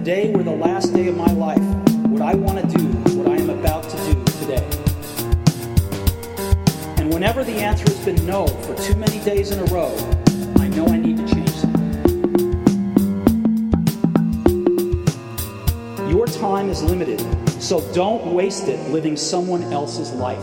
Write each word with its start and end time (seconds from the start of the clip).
day 0.00 0.32
were 0.32 0.42
the 0.42 0.50
last 0.50 0.94
day 0.94 1.08
of 1.08 1.16
my 1.16 1.30
life, 1.32 1.62
would 2.08 2.22
I 2.22 2.34
want 2.34 2.58
to 2.58 2.78
do 2.78 2.84
what 3.18 3.28
I 3.28 3.36
am 3.36 3.50
about 3.50 3.84
to 3.84 3.96
do 3.96 4.24
today? 4.40 4.66
And 6.96 7.12
whenever 7.12 7.44
the 7.44 7.52
answer 7.52 7.84
has 7.84 8.04
been 8.04 8.24
no 8.26 8.46
for 8.46 8.74
too 8.76 8.94
many 8.96 9.20
days 9.20 9.50
in 9.50 9.58
a 9.58 9.64
row, 9.64 9.94
I 10.58 10.68
know 10.68 10.86
I 10.86 10.96
need 10.96 11.18
to 11.18 11.34
change 11.34 11.50
something. 11.50 11.80
Your 16.08 16.26
time 16.26 16.70
is 16.70 16.82
limited, 16.82 17.20
so 17.60 17.80
don't 17.92 18.32
waste 18.32 18.68
it 18.68 18.80
living 18.90 19.16
someone 19.16 19.62
else's 19.72 20.12
life. 20.12 20.42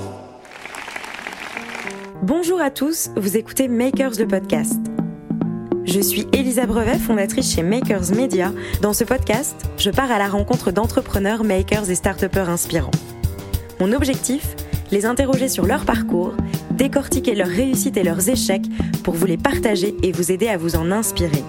Bonjour 2.22 2.60
à 2.62 2.70
tous, 2.70 3.10
vous 3.16 3.38
écoutez 3.38 3.68
Makers 3.68 4.20
le 4.20 4.28
podcast. 4.28 4.87
Je 5.98 6.04
suis 6.04 6.28
Elisa 6.32 6.68
Brevet, 6.68 7.00
fondatrice 7.00 7.56
chez 7.56 7.64
Makers 7.64 8.12
Media. 8.16 8.54
Dans 8.84 8.94
ce 8.94 9.04
podcast, 9.04 9.56
je 9.80 9.90
pars 9.90 10.12
à 10.12 10.20
la 10.20 10.28
rencontre 10.28 10.70
d'entrepreneurs, 10.70 11.44
makers 11.44 11.90
et 11.90 11.96
start 11.96 12.24
inspirants. 12.36 12.92
Mon 13.80 13.92
objectif 13.92 14.56
Les 14.92 15.08
interroger 15.08 15.50
sur 15.50 15.66
leur 15.66 15.86
parcours, 15.86 16.34
décortiquer 16.70 17.34
leurs 17.34 17.48
réussites 17.48 17.98
et 17.98 18.04
leurs 18.04 18.30
échecs 18.30 18.68
pour 19.04 19.16
vous 19.16 19.26
les 19.26 19.38
partager 19.38 19.96
et 20.04 20.12
vous 20.12 20.32
aider 20.32 20.50
à 20.50 20.58
vous 20.58 20.76
en 20.76 20.92
inspirer. 20.92 21.44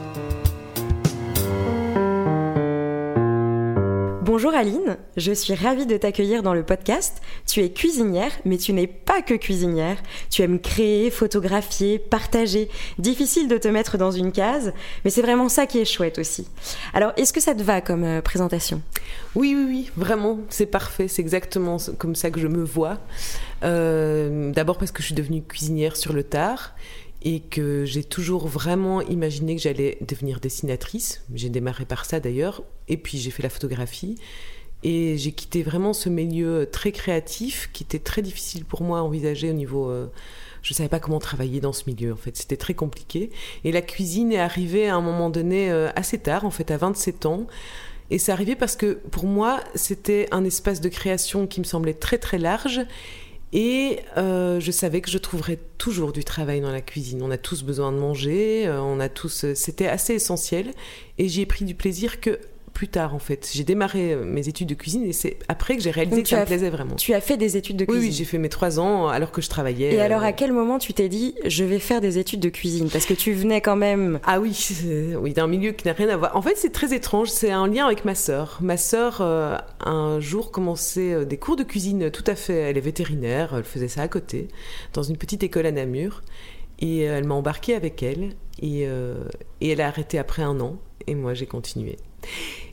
Bonjour 4.41 4.55
Aline, 4.55 4.98
je 5.16 5.33
suis 5.33 5.56
ravie 5.56 5.84
de 5.84 5.97
t'accueillir 5.97 6.45
dans 6.45 6.55
le 6.55 6.62
podcast. 6.62 7.20
Tu 7.45 7.59
es 7.59 7.73
cuisinière, 7.73 8.30
mais 8.45 8.56
tu 8.56 8.73
n'es 8.73 8.87
pas 8.87 9.20
que 9.20 9.34
cuisinière. 9.34 9.96
Tu 10.30 10.42
aimes 10.42 10.60
créer, 10.60 11.10
photographier, 11.10 11.98
partager. 11.98 12.69
Difficile 13.01 13.48
de 13.48 13.59
te 13.59 13.66
mettre 13.66 13.98
dans 13.98 14.12
une 14.12 14.30
case, 14.30 14.73
mais 15.05 15.10
c'est 15.10 15.23
vraiment 15.23 15.48
ça 15.48 15.66
qui 15.66 15.80
est 15.80 15.84
chouette 15.84 16.20
aussi. 16.20 16.46
Alors, 16.95 17.10
est-ce 17.16 17.32
que 17.32 17.41
ça 17.41 17.52
te 17.52 17.65
va 17.65 17.80
comme 17.80 18.05
euh, 18.05 18.23
présentation? 18.23 18.80
Oui, 19.35 19.57
oui, 19.57 19.65
oui, 19.68 19.90
vraiment, 19.96 20.38
c'est 20.51 20.66
parfait. 20.66 21.09
C'est 21.09 21.20
exactement 21.20 21.79
comme 21.98 22.15
ça 22.15 22.30
que 22.30 22.38
je 22.38 22.46
me 22.46 22.63
vois. 22.63 22.98
Euh, 23.65 24.52
d'abord 24.52 24.79
parce 24.79 24.93
que 24.93 25.02
je 25.02 25.07
suis 25.07 25.16
devenue 25.16 25.43
cuisinière 25.43 25.96
sur 25.96 26.13
le 26.13 26.23
tard 26.23 26.76
et 27.23 27.41
que 27.41 27.85
j'ai 27.85 28.05
toujours 28.05 28.47
vraiment 28.47 29.02
imaginé 29.02 29.57
que 29.57 29.63
j'allais 29.63 29.99
devenir 30.07 30.41
dessinatrice. 30.41 31.23
J'ai 31.35 31.49
démarré 31.49 31.85
par 31.85 32.05
ça 32.05 32.21
d'ailleurs, 32.21 32.63
et 32.88 32.97
puis 32.97 33.19
j'ai 33.19 33.30
fait 33.30 33.43
la 33.43 33.51
photographie. 33.51 34.16
Et 34.85 35.19
j'ai 35.19 35.33
quitté 35.33 35.65
vraiment 35.65 35.93
ce 35.93 36.09
milieu 36.09 36.69
très 36.71 36.93
créatif 36.93 37.69
qui 37.73 37.83
était 37.83 37.99
très 37.99 38.23
difficile 38.23 38.65
pour 38.65 38.83
moi 38.83 39.01
à 39.01 39.02
envisager 39.02 39.51
au 39.51 39.55
niveau... 39.55 39.91
Euh, 39.91 40.07
je 40.63 40.73
ne 40.73 40.77
savais 40.77 40.88
pas 40.88 41.01
comment 41.01 41.21
travailler 41.21 41.60
dans 41.60 41.73
ce 41.73 41.85
milieu 41.87 42.13
en 42.13 42.16
fait, 42.16 42.37
c'était 42.37 42.57
très 42.57 42.75
compliqué. 42.75 43.30
Et 43.65 43.73
la 43.73 43.80
cuisine 43.80 44.32
est 44.32 44.38
arrivée 44.38 44.88
à 44.88 44.97
un 44.97 45.01
moment 45.01 45.30
donné 45.30 45.71
euh, 45.71 45.88
assez 45.97 46.19
tard, 46.19 46.45
en 46.45 46.51
fait 46.51 46.71
à 46.71 46.77
27 46.77 47.27
ans. 47.27 47.47
Et 48.10 48.19
c'est 48.19 48.32
arrivé 48.32 48.57
parce 48.57 48.77
que 48.77 48.95
pour 49.10 49.25
moi, 49.25 49.60
c'était 49.75 50.29
un 50.30 50.45
espace 50.45 50.80
de 50.80 50.88
création 50.88 51.47
qui 51.47 51.60
me 51.60 51.65
semblait 51.65 51.95
très 51.95 52.19
très 52.19 52.38
large 52.38 52.80
et 53.52 54.01
euh, 54.16 54.60
je 54.60 54.71
savais 54.71 55.01
que 55.01 55.10
je 55.10 55.18
trouverais 55.18 55.59
toujours 55.79 56.13
du 56.13 56.24
travail 56.24 56.60
dans 56.60 56.71
la 56.71 56.80
cuisine. 56.80 57.23
On 57.23 57.30
a 57.30 57.38
tous 57.38 57.63
besoin 57.63 57.93
de 57.93 57.99
manger, 57.99 58.66
euh, 58.66 58.80
on 58.80 59.01
a 59.01 59.09
tous. 59.09 59.45
Euh, 59.45 59.54
c'était 59.54 59.87
assez 59.87 60.15
essentiel, 60.15 60.73
et 61.16 61.29
j'y 61.29 61.43
ai 61.43 61.46
pris 61.46 61.65
du 61.65 61.74
plaisir 61.74 62.21
que 62.21 62.38
plus 62.79 62.87
tard 62.87 63.12
en 63.12 63.18
fait. 63.18 63.51
J'ai 63.52 63.65
démarré 63.65 64.12
euh, 64.12 64.25
mes 64.25 64.47
études 64.47 64.69
de 64.69 64.75
cuisine 64.75 65.03
et 65.03 65.12
c'est 65.12 65.41
après 65.48 65.76
que 65.76 65.82
j'ai 65.82 65.91
réalisé 65.91 66.22
que 66.22 66.28
ça 66.28 66.38
me 66.38 66.47
plaisait 66.47 66.71
vraiment. 66.71 66.94
Tu 66.94 67.12
as 67.12 67.20
fait 67.20 67.37
des 67.37 67.56
études 67.56 67.76
de 67.76 67.84
cuisine 67.84 68.03
Oui, 68.03 68.10
oui 68.10 68.15
j'ai 68.15 68.25
fait 68.25 68.38
mes 68.38 68.48
trois 68.48 68.78
ans 68.78 69.09
alors 69.09 69.32
que 69.32 69.43
je 69.43 69.48
travaillais. 69.48 69.93
Et 69.93 70.00
alors 70.00 70.22
à 70.22 70.32
quel 70.32 70.53
moment 70.53 70.78
tu 70.78 70.94
t'es 70.94 71.09
dit 71.09 71.34
je 71.44 71.65
vais 71.65 71.81
faire 71.81 72.00
des 72.00 72.19
études 72.19 72.38
de 72.38 72.48
cuisine? 72.48 72.88
Parce 72.88 73.04
que 73.04 73.15
tu 73.15 73.32
venais 73.32 73.60
quand 73.60 73.75
même. 73.75 74.20
Ah 74.22 74.38
oui, 74.38 74.56
oui 75.20 75.32
d'un 75.32 75.48
milieu 75.48 75.72
qui 75.72 75.88
n'a 75.88 75.93
rien 75.93 76.09
à 76.09 76.16
voir. 76.16 76.37
En 76.37 76.41
fait 76.41 76.56
c'est 76.56 76.70
très 76.70 76.94
étrange, 76.94 77.31
c'est 77.31 77.50
un 77.50 77.66
lien 77.66 77.84
avec 77.84 78.04
ma 78.04 78.15
sœur. 78.15 78.59
Ma 78.60 78.76
sœur 78.76 79.22
euh, 79.22 79.59
un 79.84 80.20
jour 80.20 80.53
commençait 80.53 81.12
euh, 81.15 81.25
des 81.25 81.37
cours 81.37 81.56
de 81.56 81.65
cuisine 81.65 82.12
tout 82.12 82.25
à 82.28 82.37
fait. 82.37 82.58
Elle 82.58 82.78
est 82.78 82.80
vétérinaire, 82.80 83.54
elle 83.56 83.64
faisait 83.64 83.88
ça 83.88 84.03
à 84.03 84.08
côté 84.08 84.47
dans 84.92 85.03
une 85.03 85.16
petite 85.16 85.42
école 85.42 85.66
à 85.66 85.72
Namur. 85.72 86.22
Et 86.78 87.00
elle 87.00 87.24
m'a 87.24 87.34
embarqué 87.34 87.74
avec 87.74 88.04
elle 88.04 88.34
et, 88.62 88.82
et 88.82 89.69
elle 89.69 89.80
a 89.80 89.88
arrêté 89.88 90.16
après 90.16 90.44
un 90.44 90.60
an 90.60 90.78
et 91.08 91.16
moi 91.16 91.34
j'ai 91.34 91.47
continué. 91.47 91.97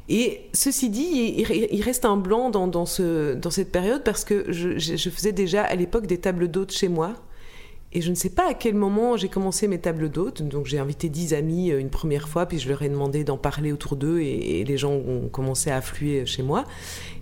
Et 0.07 0.41
ceci 0.53 0.89
dit, 0.89 1.35
il, 1.71 1.81
reste 1.81 2.05
un 2.05 2.17
blanc 2.17 2.51
dans, 2.51 2.67
dans, 2.67 2.85
ce, 2.85 3.33
dans 3.33 3.49
cette 3.49 3.71
période 3.71 4.03
parce 4.03 4.23
que 4.23 4.45
je, 4.51 5.09
faisais 5.09 5.31
déjà 5.31 5.63
à 5.63 5.75
l'époque 5.75 6.05
des 6.05 6.19
tables 6.19 6.47
d'hôtes 6.47 6.71
chez 6.71 6.89
moi. 6.89 7.13
Et 7.91 8.01
je 8.01 8.09
ne 8.09 8.15
sais 8.15 8.29
pas 8.29 8.49
à 8.49 8.53
quel 8.53 8.75
moment 8.75 9.15
j'ai 9.15 9.29
commencé 9.29 9.67
mes 9.67 9.79
tables 9.79 10.09
d'hôtes. 10.09 10.43
Donc 10.43 10.65
j'ai 10.65 10.77
invité 10.77 11.09
dix 11.09 11.33
amis 11.33 11.71
euh, 11.71 11.79
une 11.79 11.89
première 11.89 12.27
fois, 12.27 12.45
puis 12.45 12.59
je 12.59 12.67
leur 12.67 12.81
ai 12.81 12.89
demandé 12.89 13.23
d'en 13.23 13.37
parler 13.37 13.71
autour 13.71 13.95
d'eux 13.95 14.19
et, 14.19 14.63
les 14.65 14.77
gens 14.77 14.91
ont 14.91 15.29
commencé 15.29 15.71
à 15.71 15.77
affluer 15.77 16.25
chez 16.25 16.43
moi. 16.43 16.65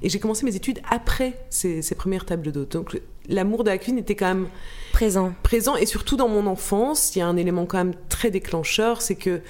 Et 0.02 0.10
j'ai 0.10 0.20
commencé 0.20 0.46
mes 0.46 0.56
études 0.56 0.80
après 0.90 1.46
ces, 1.50 1.84
ces 1.84 1.96
premières 1.96 2.26
tables 2.26 2.52
d'hôtes. 2.52 2.72
Donc 2.72 3.00
l'amour 3.30 3.64
de 3.64 3.70
la 3.70 3.78
cuisine 3.78 4.00
était 4.00 4.16
quand 4.16 4.34
même 4.34 4.48
présent. 4.94 5.34
Présent 5.44 5.76
et 5.76 5.86
surtout 5.86 6.16
dans 6.16 6.30
mon 6.30 6.46
enfance, 6.48 7.16
il 7.16 7.20
y 7.20 7.22
a 7.22 7.28
un 7.28 7.36
élément 7.36 7.66
quand 7.66 7.80
même 7.80 7.96
très 8.08 8.31
déclencheur, 8.31 9.02
c'est 9.02 9.16
que 9.16 9.42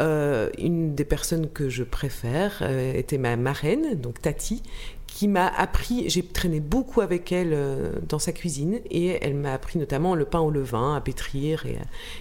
euh, 0.00 0.50
une 0.58 0.94
des 0.94 1.04
personnes 1.04 1.48
que 1.48 1.70
je 1.70 1.84
préfère 1.84 2.58
euh, 2.60 2.92
était 2.92 3.16
ma 3.16 3.36
marraine, 3.36 3.94
donc 3.94 4.20
Tati, 4.20 4.62
qui 5.06 5.28
m'a 5.28 5.46
appris, 5.46 6.10
j'ai 6.10 6.22
traîné 6.22 6.60
beaucoup 6.60 7.00
avec 7.00 7.32
elle 7.32 7.52
euh, 7.52 7.92
dans 8.08 8.18
sa 8.18 8.32
cuisine 8.32 8.80
et 8.90 9.18
elle 9.22 9.34
m'a 9.34 9.54
appris 9.54 9.78
notamment 9.78 10.16
le 10.16 10.24
pain 10.24 10.40
au 10.40 10.50
levain, 10.50 10.96
à 10.96 11.00
pétrir 11.00 11.64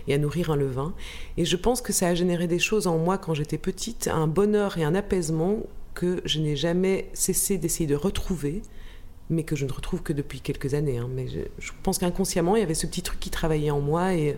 et 0.07 0.13
à, 0.13 0.17
nourrir 0.19 0.51
un 0.51 0.55
levain. 0.55 0.93
Et 1.35 1.45
je 1.45 1.57
pense 1.57 1.81
que 1.81 1.91
ça 1.91 2.07
a 2.07 2.15
généré 2.15 2.47
des 2.47 2.59
choses 2.59 2.85
en 2.85 2.99
moi 2.99 3.17
quand 3.17 3.33
j'étais 3.33 3.57
petite, 3.57 4.07
un 4.07 4.27
bonheur 4.27 4.77
et 4.77 4.83
un 4.83 4.95
apaisement 4.95 5.57
que 5.95 6.21
je 6.25 6.39
n'ai 6.39 6.55
jamais 6.55 7.09
cessé 7.13 7.57
d'essayer 7.57 7.87
de 7.87 7.95
retrouver 7.95 8.61
mais 9.29 9.43
que 9.43 9.55
je 9.55 9.65
ne 9.65 9.71
retrouve 9.71 10.01
que 10.01 10.13
depuis 10.13 10.41
quelques 10.41 10.73
années. 10.73 10.97
Hein. 10.97 11.09
Mais 11.13 11.27
je, 11.27 11.71
pense 11.83 11.97
qu'inconsciemment, 11.97 12.55
il 12.55 12.59
y 12.59 12.63
avait 12.63 12.73
ce 12.73 12.87
petit 12.87 13.01
truc 13.01 13.19
qui 13.19 13.29
travaillait 13.29 13.71
en 13.71 13.81
moi 13.81 14.13
et 14.13 14.37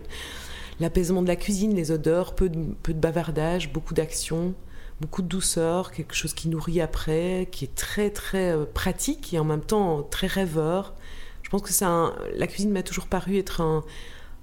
l'apaisement 0.80 1.22
de 1.22 1.28
la 1.28 1.36
cuisine, 1.36 1.74
les 1.74 1.90
odeurs, 1.90 2.34
peu 2.34 2.48
de, 2.48 2.58
peu 2.82 2.94
de 2.94 2.98
bavardage, 2.98 3.72
beaucoup 3.72 3.94
d'action, 3.94 4.54
beaucoup 5.00 5.22
de 5.22 5.28
douceur, 5.28 5.92
quelque 5.92 6.14
chose 6.14 6.34
qui 6.34 6.48
nourrit 6.48 6.80
après, 6.80 7.48
qui 7.50 7.64
est 7.64 7.74
très 7.74 8.10
très 8.10 8.52
euh, 8.52 8.64
pratique 8.64 9.32
et 9.34 9.38
en 9.38 9.44
même 9.44 9.62
temps 9.62 10.02
très 10.02 10.26
rêveur. 10.26 10.94
Je 11.42 11.50
pense 11.50 11.62
que 11.62 12.38
la 12.38 12.46
cuisine 12.46 12.70
m'a 12.70 12.82
toujours 12.82 13.06
paru 13.06 13.36
être 13.36 13.82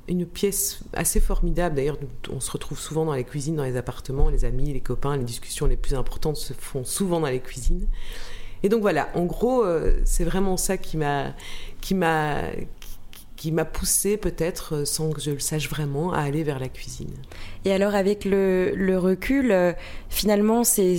une 0.07 0.25
pièce 0.25 0.79
assez 0.93 1.19
formidable. 1.19 1.75
D'ailleurs, 1.75 1.97
on 2.31 2.39
se 2.39 2.51
retrouve 2.51 2.79
souvent 2.79 3.05
dans 3.05 3.13
les 3.13 3.23
cuisines, 3.23 3.55
dans 3.55 3.63
les 3.63 3.77
appartements, 3.77 4.29
les 4.29 4.45
amis, 4.45 4.73
les 4.73 4.81
copains, 4.81 5.17
les 5.17 5.23
discussions 5.23 5.65
les 5.65 5.77
plus 5.77 5.95
importantes 5.95 6.37
se 6.37 6.53
font 6.53 6.83
souvent 6.83 7.19
dans 7.19 7.27
les 7.27 7.39
cuisines. 7.39 7.87
Et 8.63 8.69
donc 8.69 8.81
voilà, 8.81 9.09
en 9.15 9.25
gros, 9.25 9.63
euh, 9.63 9.93
c'est 10.05 10.23
vraiment 10.23 10.57
ça 10.57 10.77
qui 10.77 10.97
m'a 10.97 11.33
qui 11.81 11.95
m'a 11.95 12.41
qui 13.35 13.51
m'a 13.51 13.65
poussé 13.65 14.17
peut-être, 14.17 14.77
euh, 14.77 14.85
sans 14.85 15.11
que 15.11 15.21
je 15.21 15.29
le 15.29 15.39
sache 15.39 15.69
vraiment, 15.69 16.11
à 16.11 16.21
aller 16.21 16.41
vers 16.41 16.57
la 16.57 16.69
cuisine. 16.69 17.13
Et 17.65 17.71
alors 17.71 17.93
avec 17.93 18.25
le, 18.25 18.71
le 18.73 18.97
recul, 18.97 19.51
euh, 19.51 19.73
finalement, 20.09 20.63
c'est, 20.63 20.97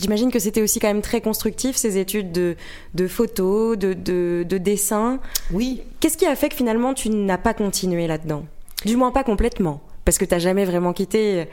j'imagine 0.00 0.32
que 0.32 0.38
c'était 0.38 0.62
aussi 0.62 0.80
quand 0.80 0.88
même 0.88 1.02
très 1.02 1.20
constructif 1.20 1.76
ces 1.76 1.98
études 1.98 2.32
de, 2.32 2.56
de 2.94 3.06
photo, 3.06 3.76
de, 3.76 3.92
de, 3.92 4.46
de 4.48 4.56
dessin. 4.56 5.20
Oui. 5.52 5.82
Qu'est-ce 6.00 6.16
qui 6.16 6.24
a 6.24 6.34
fait 6.34 6.48
que 6.48 6.56
finalement 6.56 6.94
tu 6.94 7.10
n'as 7.10 7.36
pas 7.36 7.52
continué 7.52 8.06
là-dedans? 8.06 8.46
Du 8.86 8.96
moins 8.96 9.12
pas 9.12 9.22
complètement, 9.22 9.82
parce 10.06 10.16
que 10.16 10.24
tu 10.24 10.32
n'as 10.32 10.40
jamais 10.40 10.64
vraiment 10.64 10.94
quitté 10.94 11.46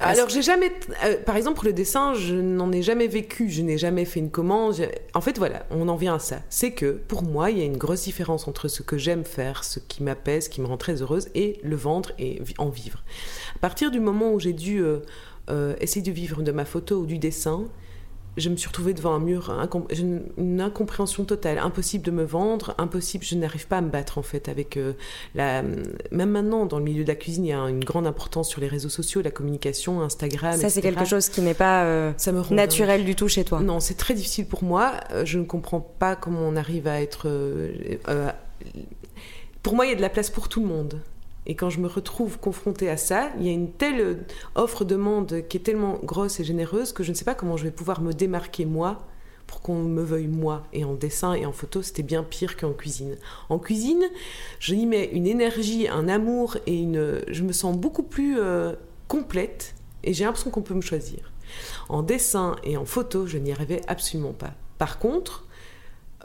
alors 0.00 0.28
j'ai 0.28 0.42
jamais, 0.42 0.72
euh, 1.04 1.16
par 1.24 1.36
exemple 1.36 1.56
pour 1.56 1.64
le 1.64 1.72
dessin, 1.72 2.14
je 2.14 2.34
n'en 2.34 2.72
ai 2.72 2.82
jamais 2.82 3.06
vécu, 3.06 3.48
je 3.50 3.62
n'ai 3.62 3.78
jamais 3.78 4.04
fait 4.04 4.20
une 4.20 4.30
commande. 4.30 4.74
En 5.14 5.20
fait 5.20 5.38
voilà, 5.38 5.64
on 5.70 5.88
en 5.88 5.96
vient 5.96 6.14
à 6.16 6.18
ça. 6.18 6.40
C'est 6.48 6.72
que 6.72 6.90
pour 6.90 7.22
moi, 7.22 7.50
il 7.50 7.58
y 7.58 7.60
a 7.60 7.64
une 7.64 7.76
grosse 7.76 8.02
différence 8.02 8.48
entre 8.48 8.68
ce 8.68 8.82
que 8.82 8.98
j'aime 8.98 9.24
faire, 9.24 9.64
ce 9.64 9.78
qui 9.78 10.02
m'apaise, 10.02 10.48
qui 10.48 10.60
me 10.60 10.66
rend 10.66 10.76
très 10.76 11.02
heureuse, 11.02 11.28
et 11.34 11.60
le 11.62 11.76
vendre 11.76 12.10
et 12.18 12.42
en 12.58 12.68
vivre. 12.68 13.04
À 13.56 13.58
partir 13.60 13.90
du 13.90 14.00
moment 14.00 14.32
où 14.32 14.40
j'ai 14.40 14.52
dû 14.52 14.82
euh, 14.82 14.98
euh, 15.50 15.74
essayer 15.80 16.02
de 16.02 16.10
vivre 16.10 16.42
de 16.42 16.52
ma 16.52 16.64
photo 16.64 17.00
ou 17.00 17.06
du 17.06 17.18
dessin, 17.18 17.64
je 18.36 18.48
me 18.48 18.56
suis 18.56 18.68
retrouvée 18.68 18.94
devant 18.94 19.12
un 19.12 19.18
mur, 19.18 19.54
une 19.98 20.60
incompréhension 20.60 21.24
totale, 21.24 21.58
impossible 21.58 22.04
de 22.04 22.10
me 22.10 22.24
vendre, 22.24 22.74
impossible, 22.78 23.24
je 23.24 23.34
n'arrive 23.34 23.66
pas 23.66 23.78
à 23.78 23.80
me 23.82 23.90
battre 23.90 24.16
en 24.16 24.22
fait 24.22 24.48
avec 24.48 24.76
euh, 24.76 24.94
la... 25.34 25.62
Même 26.10 26.30
maintenant, 26.30 26.64
dans 26.64 26.78
le 26.78 26.84
milieu 26.84 27.04
de 27.04 27.08
la 27.08 27.14
cuisine, 27.14 27.44
il 27.44 27.48
y 27.48 27.52
a 27.52 27.58
une 27.68 27.84
grande 27.84 28.06
importance 28.06 28.48
sur 28.48 28.60
les 28.60 28.68
réseaux 28.68 28.88
sociaux, 28.88 29.20
la 29.20 29.30
communication, 29.30 30.00
Instagram. 30.00 30.58
Ça, 30.58 30.70
c'est 30.70 30.80
quelque 30.80 31.04
chose 31.04 31.28
qui 31.28 31.42
n'est 31.42 31.54
pas 31.54 31.84
euh, 31.84 32.12
Ça 32.16 32.32
me 32.32 32.42
naturel 32.54 33.04
du 33.04 33.14
tout 33.14 33.28
chez 33.28 33.44
toi. 33.44 33.60
Non, 33.60 33.80
c'est 33.80 33.96
très 33.96 34.14
difficile 34.14 34.46
pour 34.46 34.64
moi. 34.64 34.94
Euh, 35.12 35.26
je 35.26 35.38
ne 35.38 35.44
comprends 35.44 35.80
pas 35.80 36.16
comment 36.16 36.40
on 36.40 36.56
arrive 36.56 36.86
à 36.86 37.02
être... 37.02 37.28
Pour 39.62 39.74
moi, 39.74 39.86
il 39.86 39.90
y 39.90 39.92
a 39.92 39.96
de 39.96 40.00
la 40.00 40.08
place 40.08 40.30
pour 40.30 40.48
tout 40.48 40.60
le 40.60 40.66
monde. 40.66 41.00
Et 41.46 41.54
quand 41.54 41.70
je 41.70 41.80
me 41.80 41.88
retrouve 41.88 42.38
confrontée 42.38 42.88
à 42.88 42.96
ça, 42.96 43.30
il 43.38 43.46
y 43.46 43.48
a 43.48 43.52
une 43.52 43.72
telle 43.72 44.24
offre-demande 44.54 45.42
qui 45.48 45.56
est 45.56 45.60
tellement 45.60 45.98
grosse 46.02 46.38
et 46.40 46.44
généreuse 46.44 46.92
que 46.92 47.02
je 47.02 47.10
ne 47.10 47.16
sais 47.16 47.24
pas 47.24 47.34
comment 47.34 47.56
je 47.56 47.64
vais 47.64 47.70
pouvoir 47.70 48.00
me 48.00 48.12
démarquer 48.12 48.64
moi 48.64 49.06
pour 49.46 49.60
qu'on 49.60 49.82
me 49.82 50.02
veuille 50.02 50.28
moi. 50.28 50.62
Et 50.72 50.84
en 50.84 50.94
dessin 50.94 51.34
et 51.34 51.44
en 51.44 51.52
photo, 51.52 51.82
c'était 51.82 52.02
bien 52.02 52.22
pire 52.22 52.56
qu'en 52.56 52.72
cuisine. 52.72 53.16
En 53.48 53.58
cuisine, 53.58 54.04
je 54.60 54.74
y 54.74 54.86
mets 54.86 55.10
une 55.12 55.26
énergie, 55.26 55.88
un 55.88 56.08
amour 56.08 56.56
et 56.66 56.76
une... 56.76 57.20
je 57.28 57.42
me 57.42 57.52
sens 57.52 57.76
beaucoup 57.76 58.04
plus 58.04 58.38
euh, 58.38 58.74
complète 59.08 59.74
Et 60.04 60.14
j'ai 60.14 60.24
l'impression 60.24 60.50
qu'on 60.50 60.62
peut 60.62 60.74
me 60.74 60.80
choisir. 60.80 61.32
En 61.88 62.02
dessin 62.02 62.56
et 62.62 62.76
en 62.76 62.84
photo, 62.84 63.26
je 63.26 63.36
n'y 63.36 63.52
arrivais 63.52 63.82
absolument 63.88 64.32
pas. 64.32 64.54
Par 64.78 64.98
contre, 64.98 65.44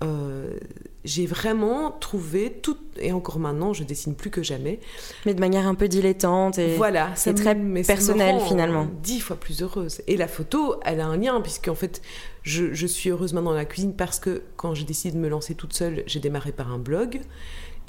euh, 0.03 0.57
j'ai 1.05 1.25
vraiment 1.25 1.91
trouvé 1.91 2.51
tout 2.51 2.77
et 2.99 3.11
encore 3.11 3.39
maintenant 3.39 3.73
je 3.73 3.83
dessine 3.83 4.13
plus 4.13 4.29
que 4.29 4.43
jamais 4.43 4.79
mais 5.25 5.33
de 5.33 5.39
manière 5.39 5.67
un 5.67 5.73
peu 5.73 5.87
dilettante 5.87 6.59
et 6.59 6.75
voilà 6.75 7.15
c'est 7.15 7.33
très 7.33 7.55
personnel 7.83 8.39
finalement 8.41 8.87
dix 9.01 9.19
fois 9.19 9.37
plus 9.37 9.61
heureuse 9.61 10.01
et 10.07 10.17
la 10.17 10.27
photo 10.27 10.75
elle 10.85 10.99
a 10.99 11.07
un 11.07 11.17
lien 11.17 11.39
puisque 11.41 11.67
en 11.69 11.75
fait 11.75 12.01
je, 12.43 12.73
je, 12.73 12.87
suis 12.87 13.09
heureuse 13.09 13.33
maintenant 13.33 13.51
dans 13.51 13.57
la 13.57 13.65
cuisine 13.65 13.93
parce 13.95 14.19
que 14.19 14.43
quand 14.55 14.73
j'ai 14.73 14.85
décidé 14.85 15.15
de 15.15 15.19
me 15.19 15.29
lancer 15.29 15.55
toute 15.55 15.73
seule 15.73 16.03
j'ai 16.05 16.19
démarré 16.19 16.51
par 16.51 16.71
un 16.71 16.77
blog 16.77 17.21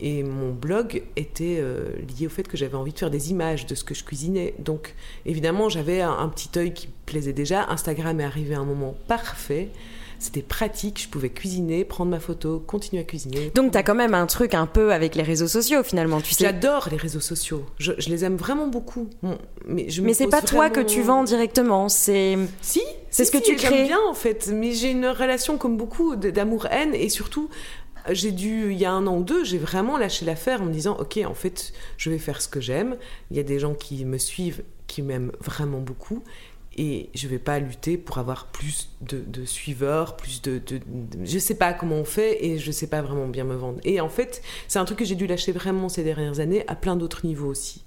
et 0.00 0.22
mon 0.22 0.52
blog 0.52 1.02
était 1.16 1.58
euh, 1.58 1.90
lié 2.18 2.26
au 2.26 2.30
fait 2.30 2.46
que 2.46 2.56
j'avais 2.56 2.76
envie 2.76 2.92
de 2.92 2.98
faire 2.98 3.10
des 3.10 3.30
images 3.30 3.66
de 3.66 3.74
ce 3.74 3.82
que 3.82 3.94
je 3.94 4.04
cuisinais. 4.04 4.54
Donc 4.60 4.94
évidemment, 5.26 5.68
j'avais 5.68 6.02
un, 6.02 6.12
un, 6.12 6.28
petit 6.28 6.56
œil 6.56 6.72
qui 6.72 6.88
plaisait 7.04 7.32
déjà. 7.32 7.68
Instagram 7.68 8.20
est 8.20 8.24
arrivé 8.24 8.54
à 8.54 8.60
un 8.60 8.64
moment 8.64 8.94
parfait. 9.08 9.70
C'était 10.18 10.42
pratique, 10.42 11.02
je 11.02 11.08
pouvais 11.08 11.30
cuisiner, 11.30 11.84
prendre 11.84 12.10
ma 12.10 12.20
photo, 12.20 12.58
continuer 12.58 13.02
à 13.02 13.04
cuisiner. 13.04 13.50
Donc 13.54 13.72
tu 13.72 13.78
as 13.78 13.82
quand 13.82 13.94
même 13.94 14.14
un 14.14 14.26
truc 14.26 14.54
un 14.54 14.66
peu 14.66 14.92
avec 14.92 15.14
les 15.14 15.22
réseaux 15.22 15.48
sociaux 15.48 15.82
finalement, 15.82 16.20
tu 16.20 16.34
sais. 16.34 16.44
J'adore 16.44 16.88
les 16.90 16.96
réseaux 16.96 17.20
sociaux, 17.20 17.64
je, 17.78 17.92
les 18.08 18.24
aime 18.24 18.36
vraiment 18.36 18.66
beaucoup. 18.66 19.08
mais 19.66 19.88
je 19.88 20.02
mais 20.02 20.14
c'est 20.14 20.26
pas 20.28 20.42
toi 20.42 20.70
que 20.70 20.80
tu 20.80 21.02
vends 21.02 21.24
directement, 21.24 21.88
c'est... 21.88 22.36
Si, 22.60 22.82
c'est 23.10 23.24
ce 23.24 23.30
que 23.30 23.38
tu 23.38 23.56
crées. 23.56 23.84
bien 23.84 23.98
en 24.08 24.14
fait, 24.14 24.50
mais 24.52 24.72
j'ai 24.72 24.90
une 24.90 25.06
relation 25.06 25.56
comme 25.56 25.76
beaucoup 25.76 26.16
d'amour-haine 26.16 26.94
et 26.94 27.08
surtout 27.08 27.48
j'ai 28.10 28.32
dû, 28.32 28.72
il 28.72 28.78
y 28.78 28.84
a 28.84 28.92
un 28.92 29.06
an 29.06 29.18
ou 29.18 29.22
deux, 29.22 29.44
j'ai 29.44 29.58
vraiment 29.58 29.98
lâché 29.98 30.24
l'affaire 30.24 30.62
en 30.62 30.66
me 30.66 30.72
disant, 30.72 30.96
ok, 30.98 31.18
en 31.26 31.34
fait, 31.34 31.72
je 31.96 32.10
vais 32.10 32.18
faire 32.18 32.40
ce 32.40 32.48
que 32.48 32.60
j'aime. 32.60 32.96
Il 33.30 33.36
y 33.36 33.40
a 33.40 33.42
des 33.42 33.58
gens 33.58 33.74
qui 33.74 34.04
me 34.04 34.18
suivent, 34.18 34.62
qui 34.86 35.02
m'aiment 35.02 35.32
vraiment 35.40 35.80
beaucoup, 35.80 36.22
et 36.78 37.10
je 37.12 37.26
vais 37.26 37.40
pas 37.40 37.58
lutter 37.58 37.98
pour 37.98 38.18
avoir 38.18 38.46
plus 38.46 38.88
de, 39.00 39.44
suiveurs, 39.44 40.16
plus 40.16 40.40
de, 40.40 40.58
de, 40.58 40.80
Je 41.24 41.38
sais 41.38 41.56
pas 41.56 41.72
comment 41.72 41.96
on 41.96 42.04
fait 42.04 42.44
et 42.44 42.58
je 42.58 42.70
sais 42.70 42.86
pas 42.86 43.02
vraiment 43.02 43.26
bien 43.26 43.42
me 43.42 43.56
vendre. 43.56 43.80
Et 43.82 44.00
en 44.00 44.08
fait, 44.08 44.42
c'est 44.68 44.78
un 44.78 44.84
truc 44.84 45.00
que 45.00 45.04
j'ai 45.04 45.16
dû 45.16 45.26
lâcher 45.26 45.50
vraiment 45.50 45.88
ces 45.88 46.04
dernières 46.04 46.38
années 46.38 46.64
à 46.68 46.76
plein 46.76 46.94
d'autres 46.94 47.26
niveaux 47.26 47.48
aussi. 47.48 47.84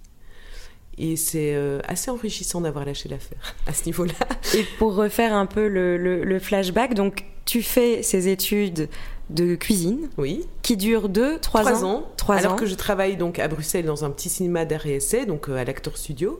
Et 0.98 1.16
c'est 1.16 1.56
euh, 1.56 1.80
assez 1.88 2.12
enrichissant 2.12 2.60
d'avoir 2.60 2.84
lâché 2.84 3.08
l'affaire 3.08 3.56
à 3.66 3.74
ce 3.74 3.86
niveau-là. 3.86 4.14
Et 4.56 4.66
pour 4.78 4.94
refaire 4.94 5.34
un 5.34 5.46
peu 5.46 5.70
le, 5.70 5.98
le, 5.98 6.40
flashback, 6.40 6.94
donc 6.94 7.24
tu 7.46 7.64
fais 7.64 8.04
ces 8.04 8.28
études 8.28 8.90
de 9.30 9.56
cuisine 9.56 10.10
oui. 10.18 10.46
qui 10.64 10.76
durent 10.76 11.08
deux, 11.08 11.40
trois, 11.40 11.62
trois 11.62 11.86
ans. 11.86 12.10
Trois 12.18 12.36
alors 12.36 12.58
que 12.58 12.66
je 12.66 12.76
travaille 12.76 13.16
donc 13.16 13.40
à 13.40 13.48
Bruxelles 13.48 13.86
dans 13.86 14.04
un 14.04 14.10
petit 14.10 14.28
cinéma 14.28 14.66
d'art 14.66 14.86
et 14.86 14.96
essai, 14.96 15.26
donc 15.26 15.48
euh, 15.48 15.56
à 15.56 15.64
l'Actor 15.64 15.98
Studio. 15.98 16.38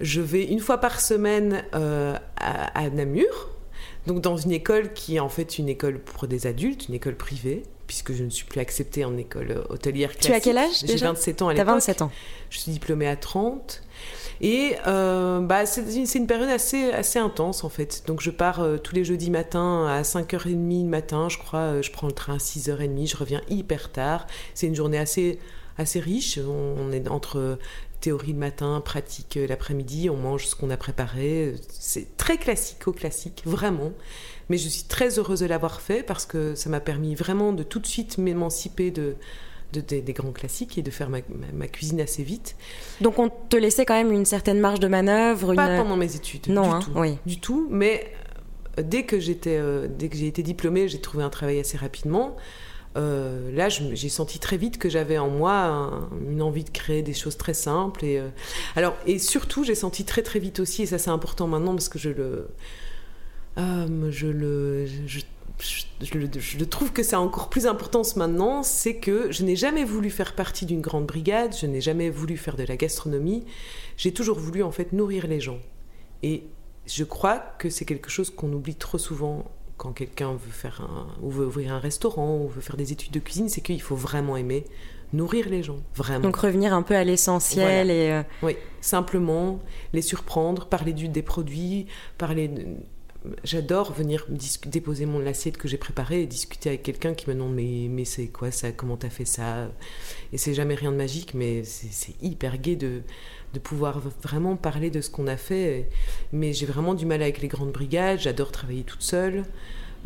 Je 0.00 0.20
vais 0.20 0.44
une 0.44 0.60
fois 0.60 0.78
par 0.78 1.00
semaine 1.00 1.64
euh, 1.74 2.16
à, 2.36 2.88
Namur, 2.90 3.50
donc 4.06 4.20
dans 4.20 4.36
une 4.36 4.52
école 4.52 4.92
qui 4.92 5.16
est 5.16 5.20
en 5.20 5.28
fait 5.28 5.58
une 5.58 5.68
école 5.68 5.98
pour 5.98 6.28
des 6.28 6.46
adultes, 6.46 6.88
une 6.88 6.94
école 6.94 7.16
privée, 7.16 7.64
puisque 7.86 8.12
je 8.12 8.22
ne 8.22 8.30
suis 8.30 8.44
plus 8.44 8.60
acceptée 8.60 9.04
en 9.04 9.16
école 9.16 9.64
hôtelière 9.70 10.10
classique. 10.10 10.30
Tu 10.30 10.32
as 10.32 10.40
quel 10.40 10.58
âge 10.58 10.84
J'ai 10.84 10.96
27 10.96 11.42
ans 11.42 11.48
à 11.48 11.52
l'époque. 11.52 11.66
T'as 11.66 11.72
27 11.72 12.02
ans. 12.02 12.10
Je 12.50 12.58
suis 12.58 12.72
diplômée 12.72 13.08
à 13.08 13.16
30. 13.16 13.82
Et 14.40 14.76
euh, 14.86 15.40
bah, 15.40 15.66
c'est 15.66 15.82
une, 16.14 16.26
période 16.28 16.48
assez, 16.48 16.92
assez 16.92 17.18
intense 17.18 17.64
en 17.64 17.68
fait. 17.68 18.04
Donc 18.06 18.20
je 18.20 18.30
pars 18.30 18.60
euh, 18.60 18.76
tous 18.76 18.94
les 18.94 19.04
jeudis 19.04 19.30
matins 19.30 19.86
à 19.86 20.02
5h30 20.02 20.84
le 20.84 20.88
matin, 20.88 21.28
je 21.28 21.38
crois. 21.38 21.82
je 21.82 21.90
prends 21.90 22.06
le 22.06 22.12
train 22.12 22.34
à 22.34 22.38
6h30, 22.38 23.10
je 23.10 23.16
reviens 23.16 23.40
hyper 23.48 23.90
tard. 23.90 24.28
C'est 24.54 24.68
une 24.68 24.76
journée 24.76 24.98
assez, 24.98 25.40
assez 25.76 25.98
riche. 25.98 26.38
on 26.38 26.92
est 26.92 27.08
entre 27.08 27.58
théorie 28.00 28.32
le 28.32 28.38
matin, 28.38 28.80
pratique 28.84 29.36
euh, 29.36 29.46
l'après-midi, 29.46 30.10
on 30.10 30.16
mange 30.16 30.46
ce 30.46 30.54
qu'on 30.54 30.70
a 30.70 30.76
préparé. 30.76 31.54
C'est 31.68 32.16
très 32.16 32.38
classique 32.38 32.86
au 32.86 32.92
classique, 32.92 33.42
vraiment. 33.44 33.92
Mais 34.48 34.58
je 34.58 34.68
suis 34.68 34.84
très 34.84 35.18
heureuse 35.18 35.40
de 35.40 35.46
l'avoir 35.46 35.80
fait 35.80 36.02
parce 36.02 36.26
que 36.26 36.54
ça 36.54 36.70
m'a 36.70 36.80
permis 36.80 37.14
vraiment 37.14 37.52
de 37.52 37.62
tout 37.62 37.80
de 37.80 37.86
suite 37.86 38.18
m'émanciper 38.18 38.90
de, 38.90 39.16
des, 39.72 40.12
grands 40.12 40.32
classiques 40.32 40.78
et 40.78 40.82
de 40.82 40.90
faire 40.90 41.10
ma, 41.10 41.66
cuisine 41.68 42.00
assez 42.00 42.22
vite. 42.22 42.56
Donc 43.00 43.18
on 43.18 43.28
te 43.28 43.56
laissait 43.56 43.84
quand 43.84 43.94
même 43.94 44.12
une 44.12 44.24
certaine 44.24 44.60
marge 44.60 44.80
de 44.80 44.88
manœuvre 44.88 45.54
Pas 45.54 45.76
pendant 45.76 45.96
mes 45.96 46.16
études, 46.16 46.48
non, 46.48 46.62
du 46.62 46.68
hein, 46.68 46.80
tout. 46.80 46.92
Oui. 46.94 47.18
Du 47.26 47.40
tout, 47.40 47.68
mais 47.70 48.10
euh, 48.78 48.82
dès 48.82 49.04
que 49.04 49.20
j'étais, 49.20 49.58
euh, 49.58 49.86
dès 49.88 50.08
que 50.08 50.16
j'ai 50.16 50.26
été 50.26 50.42
diplômée, 50.42 50.88
j'ai 50.88 51.00
trouvé 51.00 51.22
un 51.22 51.30
travail 51.30 51.60
assez 51.60 51.76
rapidement. 51.76 52.36
Euh, 52.98 53.52
là, 53.52 53.68
j'ai 53.68 54.08
senti 54.08 54.38
très 54.38 54.56
vite 54.56 54.78
que 54.78 54.88
j'avais 54.88 55.18
en 55.18 55.28
moi 55.28 56.08
une 56.28 56.42
envie 56.42 56.64
de 56.64 56.70
créer 56.70 57.02
des 57.02 57.14
choses 57.14 57.36
très 57.36 57.54
simples. 57.54 58.04
Et, 58.04 58.18
euh, 58.18 58.28
alors, 58.74 58.96
et 59.06 59.18
surtout, 59.18 59.62
j'ai 59.62 59.76
senti 59.76 60.04
très 60.04 60.22
très 60.22 60.40
vite 60.40 60.58
aussi, 60.60 60.82
et 60.82 60.86
ça 60.86 60.98
c'est 60.98 61.10
important 61.10 61.46
maintenant 61.46 61.74
parce 61.74 61.88
que 61.88 61.98
je 61.98 62.10
le, 62.10 62.48
euh, 63.58 64.10
je 64.10 64.26
le, 64.26 64.86
je, 65.06 65.20
je, 66.00 66.64
trouve 66.64 66.92
que 66.92 67.02
c'est 67.02 67.16
encore 67.16 67.50
plus 67.50 67.66
important 67.66 68.02
maintenant, 68.16 68.62
c'est 68.62 68.96
que 68.96 69.30
je 69.30 69.44
n'ai 69.44 69.56
jamais 69.56 69.84
voulu 69.84 70.10
faire 70.10 70.34
partie 70.34 70.66
d'une 70.66 70.80
grande 70.80 71.06
brigade, 71.06 71.54
je 71.56 71.66
n'ai 71.66 71.80
jamais 71.80 72.10
voulu 72.10 72.36
faire 72.36 72.56
de 72.56 72.64
la 72.64 72.76
gastronomie, 72.76 73.44
j'ai 73.96 74.12
toujours 74.12 74.38
voulu 74.38 74.62
en 74.62 74.72
fait 74.72 74.92
nourrir 74.92 75.26
les 75.28 75.40
gens. 75.40 75.58
Et 76.24 76.44
je 76.86 77.04
crois 77.04 77.38
que 77.58 77.70
c'est 77.70 77.84
quelque 77.84 78.10
chose 78.10 78.30
qu'on 78.30 78.52
oublie 78.52 78.74
trop 78.74 78.98
souvent 78.98 79.44
quand 79.78 79.92
quelqu'un 79.92 80.32
veut 80.32 80.50
faire 80.50 80.82
un, 80.82 81.06
ou 81.22 81.30
veut 81.30 81.46
ouvrir 81.46 81.72
un 81.72 81.78
restaurant 81.78 82.36
ou 82.36 82.48
veut 82.48 82.60
faire 82.60 82.76
des 82.76 82.92
études 82.92 83.12
de 83.12 83.20
cuisine, 83.20 83.48
c'est 83.48 83.62
qu'il 83.62 83.80
faut 83.80 83.96
vraiment 83.96 84.36
aimer 84.36 84.64
nourrir 85.14 85.48
les 85.48 85.62
gens, 85.62 85.78
vraiment. 85.94 86.20
Donc 86.20 86.36
revenir 86.36 86.74
un 86.74 86.82
peu 86.82 86.94
à 86.94 87.02
l'essentiel 87.02 87.90
et 87.90 88.10
euh, 88.10 88.22
oui, 88.42 88.56
simplement 88.82 89.60
les 89.94 90.02
surprendre, 90.02 90.66
parler 90.66 90.92
du, 90.92 91.08
des 91.08 91.22
produits, 91.22 91.86
parler. 92.18 92.50
J'adore 93.42 93.92
venir 93.92 94.26
déposer 94.66 95.04
mon 95.04 95.26
assiette 95.26 95.56
que 95.56 95.66
j'ai 95.66 95.76
préparée 95.76 96.22
et 96.22 96.26
discuter 96.26 96.68
avec 96.68 96.84
quelqu'un 96.84 97.14
qui 97.14 97.28
me 97.28 97.34
demande 97.34 97.54
mais, 97.54 97.88
mais 97.90 98.04
c'est 98.04 98.28
quoi 98.28 98.50
ça, 98.50 98.70
comment 98.70 98.96
t'as 98.96 99.10
fait 99.10 99.24
ça? 99.24 99.68
Et 100.32 100.38
c'est 100.38 100.54
jamais 100.54 100.74
rien 100.74 100.92
de 100.92 100.96
magique, 100.96 101.34
mais 101.34 101.64
c'est 101.64 102.14
hyper 102.22 102.58
gai 102.58 102.76
de 102.76 103.02
de 103.54 103.58
pouvoir 103.58 104.00
vraiment 104.22 104.56
parler 104.56 104.90
de 104.90 105.00
ce 105.00 105.10
qu'on 105.10 105.26
a 105.26 105.36
fait. 105.36 105.88
Mais 106.32 106.52
j'ai 106.52 106.66
vraiment 106.66 106.94
du 106.94 107.06
mal 107.06 107.22
avec 107.22 107.40
les 107.40 107.48
grandes 107.48 107.72
brigades, 107.72 108.20
j'adore 108.20 108.52
travailler 108.52 108.82
toute 108.82 109.02
seule. 109.02 109.44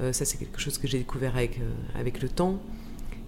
Euh, 0.00 0.12
ça, 0.12 0.24
c'est 0.24 0.38
quelque 0.38 0.60
chose 0.60 0.78
que 0.78 0.86
j'ai 0.86 0.98
découvert 0.98 1.36
avec, 1.36 1.58
euh, 1.58 1.98
avec 1.98 2.22
le 2.22 2.28
temps. 2.28 2.60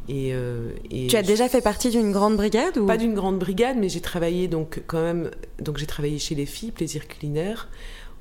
Et, 0.08 0.34
euh, 0.34 0.70
et, 0.90 1.06
tu 1.06 1.16
as 1.16 1.22
déjà 1.22 1.48
fait 1.48 1.62
partie 1.62 1.90
d'une 1.90 2.12
grande 2.12 2.36
brigade 2.36 2.76
ou? 2.76 2.86
Pas 2.86 2.98
d'une 2.98 3.14
grande 3.14 3.38
brigade, 3.38 3.76
mais 3.78 3.88
j'ai 3.88 4.02
travaillé 4.02 4.48
donc 4.48 4.82
quand 4.86 5.02
même. 5.02 5.30
Donc 5.60 5.78
j'ai 5.78 5.86
travaillé 5.86 6.18
chez 6.18 6.34
les 6.34 6.46
filles, 6.46 6.72
plaisir 6.72 7.08
culinaire. 7.08 7.68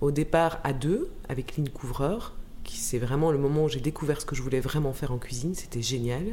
Au 0.04 0.12
départ 0.12 0.60
à 0.66 0.74
deux 0.74 1.10
avec 1.30 1.56
Lynn 1.56 1.70
Couvreur, 1.70 2.36
c'est 2.66 2.98
vraiment 2.98 3.32
le 3.32 3.38
moment 3.38 3.64
où 3.64 3.70
j'ai 3.70 3.80
découvert 3.80 4.20
ce 4.20 4.26
que 4.26 4.36
je 4.36 4.42
voulais 4.42 4.60
vraiment 4.60 4.92
faire 4.92 5.14
en 5.14 5.18
cuisine. 5.18 5.56
C'était 5.56 5.82
génial. 5.82 6.26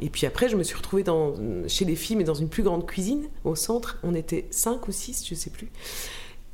Et 0.00 0.08
puis 0.08 0.24
après, 0.24 0.48
je 0.48 0.56
me 0.56 0.62
suis 0.62 0.76
retrouvée 0.76 1.02
dans, 1.02 1.34
chez 1.68 1.84
les 1.84 1.94
filles, 1.94 2.16
mais 2.16 2.24
dans 2.24 2.32
une 2.32 2.48
plus 2.48 2.62
grande 2.62 2.86
cuisine 2.86 3.28
au 3.44 3.54
centre. 3.54 3.98
On 4.02 4.14
était 4.14 4.46
cinq 4.50 4.88
ou 4.88 4.92
six, 4.92 5.26
je 5.26 5.34
ne 5.34 5.38
sais 5.38 5.50
plus. 5.50 5.68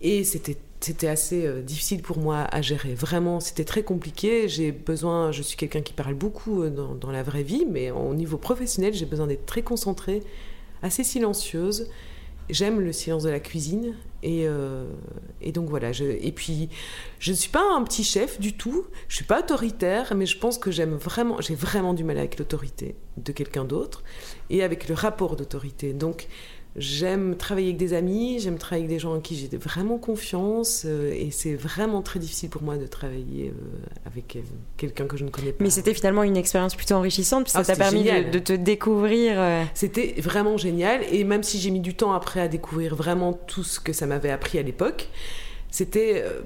Et 0.00 0.25
c'était 0.25 0.57
c'était 0.81 1.07
assez 1.07 1.47
euh, 1.47 1.62
difficile 1.62 2.03
pour 2.03 2.19
moi 2.19 2.49
à 2.50 2.61
gérer. 2.61 2.95
Vraiment, 2.95 3.38
c'était 3.38 3.65
très 3.65 3.85
compliqué. 3.85 4.49
J'ai 4.49 4.73
besoin, 4.73 5.31
je 5.31 5.43
suis 5.43 5.57
quelqu'un 5.57 5.83
qui 5.83 5.93
parle 5.93 6.15
beaucoup 6.15 6.65
euh, 6.65 6.71
dans, 6.71 6.97
dans, 6.97 7.12
la 7.12 7.23
vraie 7.23 7.45
vie, 7.45 7.67
mais 7.71 7.93
au 7.93 8.15
niveau 8.15 8.37
professionnel, 8.37 8.95
j'ai 8.95 9.07
besoin 9.07 9.29
d'être 9.29 9.47
très 9.47 9.62
concentrée, 9.62 10.25
assez 10.83 11.05
silencieuse 11.05 11.87
j'aime 12.50 12.81
le 12.81 12.93
silence 12.93 13.23
de 13.23 13.31
la 13.31 13.41
cuisine. 13.41 13.95
Et, 14.23 14.49
euh, 14.49 14.85
et 15.41 15.53
donc 15.53 15.69
voilà. 15.69 15.93
Je, 15.93 16.05
et 16.05 16.33
puis, 16.33 16.69
je 17.19 17.31
ne 17.31 17.37
suis 17.37 17.51
pas 17.51 17.63
un 17.75 17.83
petit 17.85 18.05
chef 18.05 18.41
du 18.41 18.53
tout. 18.53 18.87
Je 19.09 19.17
suis 19.17 19.25
pas 19.25 19.41
autoritaire, 19.41 20.15
mais 20.17 20.27
je 20.27 20.39
pense 20.39 20.59
que 20.59 20.71
j'aime 20.71 20.95
vraiment, 20.95 21.41
j'ai 21.41 21.55
vraiment 21.55 21.95
du 21.95 22.05
mal 22.05 22.19
avec 22.19 22.39
l'autorité 22.39 22.97
de 23.17 23.33
quelqu'un 23.33 23.65
d'autre 23.65 24.03
et 24.51 24.63
avec 24.63 24.89
le 24.89 24.95
rapport 24.95 25.37
d'autorité. 25.37 25.93
Donc, 25.93 26.29
J'aime 26.77 27.37
travailler 27.37 27.69
avec 27.69 27.79
des 27.79 27.93
amis, 27.93 28.39
j'aime 28.39 28.57
travailler 28.57 28.85
avec 28.85 28.97
des 28.97 29.01
gens 29.01 29.15
en 29.15 29.21
qui 29.21 29.37
j'ai 29.37 29.57
vraiment 29.57 29.99
confiance 29.99 30.85
euh, 30.87 31.13
et 31.13 31.31
c'est 31.31 31.55
vraiment 31.55 32.03
très 32.03 32.21
difficile 32.21 32.51
pour 32.51 32.63
moi 32.63 32.77
de 32.77 32.87
travailler 32.87 33.49
euh, 33.49 33.87
avec 34.07 34.37
euh, 34.37 34.41
quelqu'un 34.77 35.07
que 35.07 35.17
je 35.17 35.25
ne 35.25 35.31
connais 35.31 35.53
pas. 35.53 35.65
Mais 35.65 35.71
c'était 35.71 35.95
finalement 35.95 36.23
une 36.23 36.37
expérience 36.37 36.77
plutôt 36.77 36.95
enrichissante 36.95 37.45
puisque 37.45 37.59
ah, 37.59 37.65
ça 37.65 37.75
t'a 37.75 37.79
permis 37.79 38.05
de, 38.05 38.39
te 38.39 38.53
découvrir. 38.53 39.39
C'était 39.75 40.15
vraiment 40.19 40.57
génial 40.57 41.01
et 41.11 41.25
même 41.25 41.43
si 41.43 41.59
j'ai 41.59 41.71
mis 41.71 41.81
du 41.81 41.95
temps 41.95 42.13
après 42.13 42.41
à 42.41 42.49
découvrir 42.49 42.95
vraiment 42.95 43.33
tout 43.33 43.65
ce 43.65 43.81
que 43.81 43.93
ça 43.93 44.07
m'avait 44.07 44.31
appris 44.31 44.59
à 44.59 44.63
l'époque, 44.63 45.09
c'était 45.71 46.23
euh, 46.25 46.41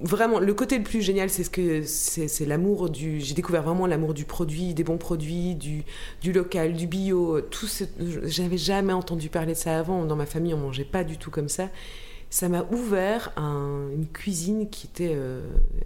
vraiment 0.00 0.38
le 0.38 0.54
côté 0.54 0.76
le 0.76 0.84
plus 0.84 1.00
génial 1.00 1.30
c'est 1.30 1.44
ce 1.44 1.50
que 1.50 1.82
c'est 1.82 2.44
l'amour 2.44 2.90
du 2.90 3.20
j'ai 3.20 3.34
découvert 3.34 3.62
vraiment 3.62 3.86
l'amour 3.86 4.14
du 4.14 4.24
produit 4.24 4.74
des 4.74 4.84
bons 4.84 4.98
produits 4.98 5.54
du, 5.54 5.84
du 6.22 6.32
local 6.32 6.74
du 6.74 6.86
bio 6.86 7.40
tout 7.40 7.66
ce, 7.66 7.84
j'avais 8.24 8.58
jamais 8.58 8.92
entendu 8.92 9.28
parler 9.30 9.54
de 9.54 9.58
ça 9.58 9.78
avant 9.78 10.04
dans 10.04 10.16
ma 10.16 10.26
famille 10.26 10.52
on 10.54 10.58
mangeait 10.58 10.84
pas 10.84 11.04
du 11.04 11.16
tout 11.16 11.30
comme 11.30 11.48
ça 11.48 11.68
ça 12.30 12.50
m'a 12.50 12.66
ouvert 12.70 13.32
une 13.38 14.06
cuisine 14.12 14.68
qui 14.68 14.86
était 14.86 15.14
euh, 15.14 15.40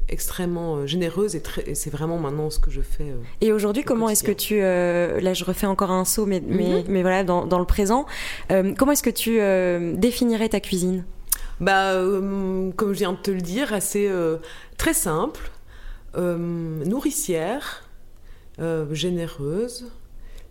extrêmement 0.08 0.76
euh, 0.76 0.86
généreuse 0.86 1.36
et, 1.36 1.42
c'est 1.74 1.90
vraiment 1.90 2.18
maintenant 2.18 2.50
ce 2.50 2.58
que 2.58 2.70
je 2.70 2.80
fais. 2.80 3.14
et 3.40 3.52
aujourd'hui, 3.52 3.84
comment 3.84 4.08
est-ce 4.08 4.24
que 4.24 4.32
tu... 4.32 4.58
là, 4.58 5.34
je 5.34 5.44
refais 5.44 5.68
encore 5.68 5.92
un 5.92 6.04
saut, 6.04 6.26
mais, 6.26 6.42
mais, 6.44 6.84
mais, 6.88 7.02
voilà, 7.02 7.22
dans, 7.22 7.46
dans 7.46 7.60
le 7.60 7.64
présent. 7.64 8.06
comment 8.48 8.90
est-ce 8.90 9.04
que 9.04 9.10
tu 9.10 9.38
définirais 9.96 10.48
ta 10.48 10.58
cuisine? 10.58 11.04
Bah, 11.62 11.94
comme 12.76 12.92
je 12.92 12.98
viens 12.98 13.12
de 13.12 13.18
te 13.18 13.30
le 13.30 13.40
dire, 13.40 13.72
assez 13.72 14.10
très 14.76 14.92
simple, 14.92 15.50
nourricière, 16.14 17.84
généreuse 18.90 19.86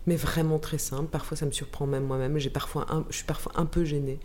mais 0.06 0.16
vraiment 0.16 0.58
très 0.58 0.78
simple. 0.78 1.08
Parfois, 1.10 1.36
ça 1.36 1.46
me 1.46 1.52
surprend 1.52 1.86
même 1.86 2.04
moi-même. 2.04 2.36
J'ai 2.38 2.50
parfois 2.50 2.86
je 3.08 3.16
suis 3.16 3.24
parfois 3.24 3.52
un 3.54 3.66
peu 3.66 3.84
gênée 3.84 4.18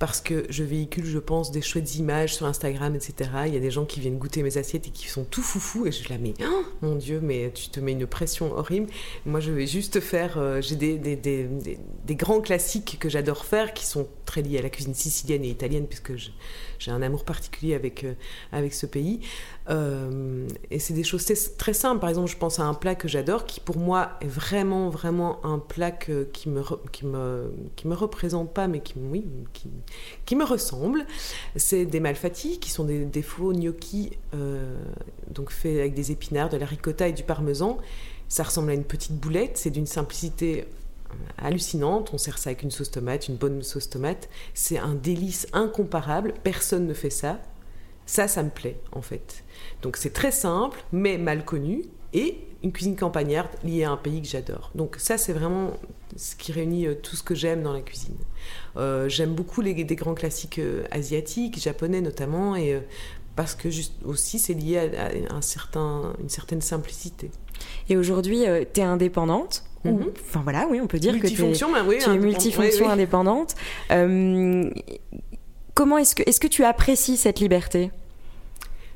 parce 0.00 0.22
que 0.22 0.46
je 0.48 0.64
véhicule, 0.64 1.04
je 1.04 1.18
pense, 1.18 1.50
des 1.50 1.60
chouettes 1.60 1.96
images 1.96 2.34
sur 2.34 2.46
Instagram, 2.46 2.96
etc. 2.96 3.30
Il 3.46 3.52
y 3.52 3.56
a 3.58 3.60
des 3.60 3.70
gens 3.70 3.84
qui 3.84 4.00
viennent 4.00 4.16
goûter 4.16 4.42
mes 4.42 4.56
assiettes 4.56 4.86
et 4.86 4.90
qui 4.90 5.08
sont 5.08 5.24
tout 5.24 5.42
foufou 5.42 5.86
et 5.86 5.92
je 5.92 6.08
la 6.08 6.16
mets, 6.16 6.32
oh, 6.42 6.64
mon 6.80 6.94
Dieu, 6.94 7.20
mais 7.22 7.52
tu 7.52 7.68
te 7.68 7.80
mets 7.80 7.92
une 7.92 8.06
pression 8.06 8.50
horrible. 8.56 8.86
Moi, 9.26 9.40
je 9.40 9.52
vais 9.52 9.66
juste 9.66 10.00
faire, 10.00 10.38
euh, 10.38 10.62
j'ai 10.62 10.76
des, 10.76 12.16
grands 12.16 12.40
classiques 12.40 12.96
que 12.98 13.10
j'adore 13.10 13.44
faire 13.44 13.74
qui 13.74 13.84
sont 13.84 14.08
très 14.24 14.40
liés 14.40 14.58
à 14.58 14.62
la 14.62 14.70
cuisine 14.70 14.94
sicilienne 14.94 15.44
et 15.44 15.48
italienne 15.48 15.86
puisque 15.86 16.12
j'ai 16.16 16.90
un 16.90 17.02
amour 17.02 17.24
particulier 17.24 17.74
avec, 17.74 18.04
euh, 18.04 18.14
avec 18.52 18.72
ce 18.72 18.86
pays. 18.86 19.20
Euh, 19.68 20.48
et 20.70 20.78
c'est 20.78 20.94
des 20.94 21.04
choses 21.04 21.26
très 21.58 21.74
simples. 21.74 22.00
Par 22.00 22.08
exemple, 22.08 22.30
je 22.30 22.38
pense 22.38 22.58
à 22.58 22.64
un 22.64 22.74
plat 22.74 22.94
que 22.94 23.06
j'adore, 23.06 23.44
qui 23.44 23.60
pour 23.60 23.76
moi 23.76 24.12
est 24.22 24.28
vraiment, 24.28 24.88
vraiment 24.88 25.44
un 25.44 25.58
plat 25.58 25.90
qui 25.90 26.48
me, 26.48 26.62
qui 26.90 27.04
me, 27.04 27.52
qui 27.76 27.86
me 27.86 27.94
représente 27.94 28.54
pas, 28.54 28.66
mais 28.66 28.80
qui, 28.80 28.94
oui, 28.96 29.26
qui, 29.52 29.68
qui 30.26 30.36
me 30.36 30.44
ressemble. 30.44 31.06
C'est 31.56 31.84
des 31.84 32.00
malfatti, 32.00 32.58
qui 32.58 32.70
sont 32.70 32.84
des, 32.84 33.22
faux 33.22 33.52
gnocchi, 33.52 34.10
euh, 34.34 34.76
donc 35.28 35.50
faits 35.50 35.78
avec 35.78 35.94
des 35.94 36.12
épinards, 36.12 36.48
de 36.48 36.56
la 36.56 36.66
ricotta 36.66 37.08
et 37.08 37.12
du 37.12 37.22
parmesan. 37.22 37.78
Ça 38.28 38.44
ressemble 38.44 38.70
à 38.70 38.74
une 38.74 38.84
petite 38.84 39.16
boulette. 39.16 39.58
C'est 39.58 39.70
d'une 39.70 39.86
simplicité 39.86 40.66
hallucinante. 41.38 42.10
On 42.12 42.18
sert 42.18 42.38
ça 42.38 42.50
avec 42.50 42.62
une 42.62 42.70
sauce 42.70 42.90
tomate, 42.90 43.28
une 43.28 43.36
bonne 43.36 43.62
sauce 43.62 43.88
tomate. 43.88 44.28
C'est 44.54 44.78
un 44.78 44.94
délice 44.94 45.46
incomparable. 45.52 46.34
Personne 46.42 46.86
ne 46.86 46.94
fait 46.94 47.10
ça. 47.10 47.40
Ça, 48.06 48.26
ça 48.26 48.42
me 48.42 48.50
plaît 48.50 48.80
en 48.92 49.02
fait. 49.02 49.44
Donc 49.82 49.96
c'est 49.96 50.12
très 50.12 50.32
simple, 50.32 50.82
mais 50.92 51.16
mal 51.16 51.44
connu, 51.44 51.84
et 52.12 52.38
une 52.62 52.72
cuisine 52.72 52.96
campagnarde 52.96 53.48
liée 53.64 53.84
à 53.84 53.90
un 53.90 53.96
pays 53.96 54.20
que 54.20 54.28
j'adore. 54.28 54.70
Donc 54.74 54.96
ça, 54.98 55.16
c'est 55.16 55.32
vraiment 55.32 55.72
ce 56.16 56.36
qui 56.36 56.52
réunit 56.52 56.86
euh, 56.86 56.94
tout 56.94 57.16
ce 57.16 57.22
que 57.22 57.34
j'aime 57.34 57.62
dans 57.62 57.72
la 57.72 57.80
cuisine. 57.80 58.16
Euh, 58.76 59.08
j'aime 59.08 59.34
beaucoup 59.34 59.60
les, 59.60 59.72
des 59.84 59.96
grands 59.96 60.14
classiques 60.14 60.58
euh, 60.58 60.84
asiatiques, 60.90 61.60
japonais 61.60 62.00
notamment, 62.00 62.56
et 62.56 62.80
parce 63.36 63.54
que 63.54 63.70
juste 63.70 63.94
aussi 64.04 64.38
c'est 64.38 64.54
lié 64.54 64.78
à, 64.78 65.34
un 65.34 65.42
certain, 65.42 66.12
une 66.20 66.28
certaine 66.28 66.60
simplicité. 66.60 67.30
Et 67.88 67.96
aujourd'hui, 67.96 68.44
tu 68.72 68.80
es 68.80 68.84
indépendante 68.84 69.64
mhm. 69.84 70.12
Enfin 70.28 70.40
voilà, 70.42 70.66
oui, 70.70 70.80
on 70.82 70.86
peut 70.86 70.98
dire 70.98 71.18
que 71.18 71.26
tu 71.26 71.42
es, 71.42 71.52
bah 71.72 71.84
oui, 71.86 71.98
tu 72.00 72.10
es 72.10 72.18
multifonction 72.18 72.90
indépendante. 72.90 73.54
comment 75.74 75.98
est-ce 75.98 76.14
que, 76.14 76.22
est-ce 76.26 76.40
que 76.40 76.48
tu 76.48 76.64
apprécies 76.64 77.16
cette 77.16 77.40
liberté? 77.40 77.90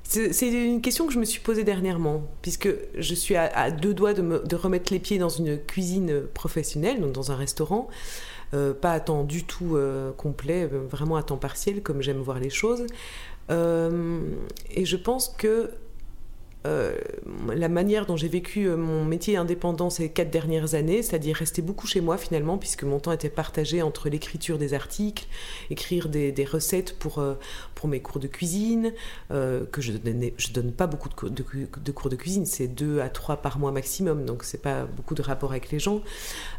C'est 0.06 0.48
une 0.48 0.82
question 0.82 1.06
que 1.06 1.12
je 1.12 1.18
me 1.18 1.24
suis 1.24 1.40
posée 1.40 1.64
dernièrement, 1.64 2.22
puisque 2.42 2.68
je 2.96 3.14
suis 3.14 3.36
à, 3.36 3.70
deux 3.70 3.94
doigts 3.94 4.12
de, 4.12 4.56
remettre 4.56 4.92
les 4.92 4.98
pieds 4.98 5.18
dans 5.18 5.28
une 5.28 5.58
cuisine 5.58 6.22
professionnelle, 6.34 7.00
donc 7.00 7.12
dans 7.12 7.32
un 7.32 7.36
restaurant, 7.36 7.88
euh, 8.52 8.74
pas 8.74 8.92
à 8.92 9.00
temps 9.00 9.24
du 9.24 9.44
tout 9.44 9.76
euh, 9.76 10.12
complet, 10.12 10.68
euh, 10.70 10.86
vraiment 10.88 11.16
à 11.16 11.22
temps 11.22 11.38
partiel, 11.38 11.82
comme 11.82 12.02
j'aime 12.02 12.18
voir 12.18 12.38
les 12.38 12.50
choses. 12.50 12.86
et 13.50 14.84
je 14.84 14.96
pense 14.96 15.28
que 15.28 15.70
euh, 16.66 16.96
la 17.54 17.68
manière 17.68 18.06
dont 18.06 18.16
j'ai 18.16 18.28
vécu 18.28 18.64
euh, 18.64 18.76
mon 18.76 19.04
métier 19.04 19.36
indépendant 19.36 19.90
ces 19.90 20.08
quatre 20.08 20.30
dernières 20.30 20.74
années, 20.74 21.02
c'est-à-dire 21.02 21.36
rester 21.36 21.60
beaucoup 21.60 21.86
chez 21.86 22.00
moi 22.00 22.16
finalement, 22.16 22.56
puisque 22.56 22.84
mon 22.84 23.00
temps 23.00 23.12
était 23.12 23.28
partagé 23.28 23.82
entre 23.82 24.08
l'écriture 24.08 24.56
des 24.56 24.72
articles, 24.72 25.26
écrire 25.68 26.08
des, 26.08 26.32
recettes 26.50 26.98
pour, 26.98 27.18
euh, 27.18 27.34
pour 27.74 27.88
mes 27.88 28.00
cours 28.00 28.18
de 28.18 28.28
cuisine, 28.28 28.92
que 29.30 29.80
je 29.80 29.92
ne 29.92 30.30
je 30.36 30.52
donne 30.52 30.72
pas 30.72 30.86
beaucoup 30.86 31.08
de, 31.28 31.28
de, 31.28 31.92
cours 31.92 32.08
de 32.08 32.16
cuisine, 32.16 32.46
c'est 32.46 32.68
deux 32.68 33.00
à 33.00 33.08
trois 33.08 33.36
par 33.36 33.58
mois 33.58 33.72
maximum, 33.72 34.24
donc 34.24 34.42
c'est 34.44 34.60
pas 34.60 34.84
beaucoup 34.84 35.14
de 35.14 35.22
rapport 35.22 35.50
avec 35.50 35.70
les 35.70 35.78
gens. 35.78 36.00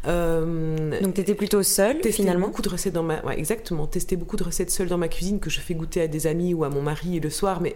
donc 0.05 1.13
tu 1.13 1.21
étais 1.21 1.35
plutôt 1.35 1.63
seule 1.63 2.01
finalement 2.11 2.47
beaucoup 2.47 2.61
de 2.61 2.69
recettes 2.69 2.93
dans 2.93 3.03
ma... 3.03 3.21
exactement, 3.35 3.87
tester 3.87 4.15
beaucoup 4.15 4.37
de 4.37 4.43
recettes 4.43 4.71
seule 4.71 4.87
dans 4.87 4.97
ma 4.97 5.07
cuisine 5.07 5.39
que 5.39 5.49
je 5.49 5.59
fais 5.59 5.73
goûter 5.73 6.01
à 6.01 6.07
des 6.07 6.27
amis 6.27 6.53
ou 6.53 6.63
à 6.63 6.69
mon 6.69 6.81
mari 6.81 7.19
le 7.19 7.29
soir, 7.29 7.61
mais 7.61 7.75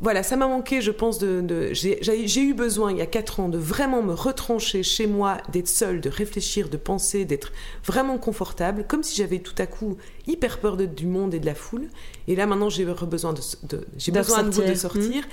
voilà, 0.00 0.22
ça 0.22 0.36
m'a 0.36 0.46
manqué, 0.46 0.80
je 0.80 0.90
pense, 0.90 1.18
de, 1.18 1.72
j'ai 1.72 2.40
eu 2.40 2.54
besoin 2.54 2.92
il 2.92 2.98
y 2.98 3.02
a 3.02 3.06
quatre 3.06 3.40
ans 3.40 3.48
de 3.48 3.58
vraiment 3.58 4.02
me 4.02 4.14
retrancher 4.14 4.82
chez 4.82 5.06
moi, 5.06 5.38
d'être 5.52 5.68
seule, 5.68 6.00
de 6.00 6.08
réfléchir, 6.08 6.68
de 6.68 6.76
penser, 6.76 7.24
d'être 7.24 7.52
vraiment 7.84 8.18
confortable, 8.18 8.84
comme 8.86 9.02
si 9.02 9.16
j'avais 9.16 9.40
tout 9.40 9.54
à 9.58 9.66
coup 9.66 9.96
hyper 10.26 10.58
peur 10.58 10.76
du 10.76 11.06
monde 11.06 11.34
et 11.34 11.38
de 11.38 11.46
la 11.46 11.54
foule. 11.54 11.88
Et 12.28 12.36
là 12.36 12.46
maintenant, 12.46 12.70
j'ai 12.70 12.84
besoin 12.84 13.32
de, 13.32 13.40
j'ai 13.96 14.12
besoin 14.12 14.42
de, 14.42 14.74
sortir. 14.74 15.24
Mmh. 15.24 15.30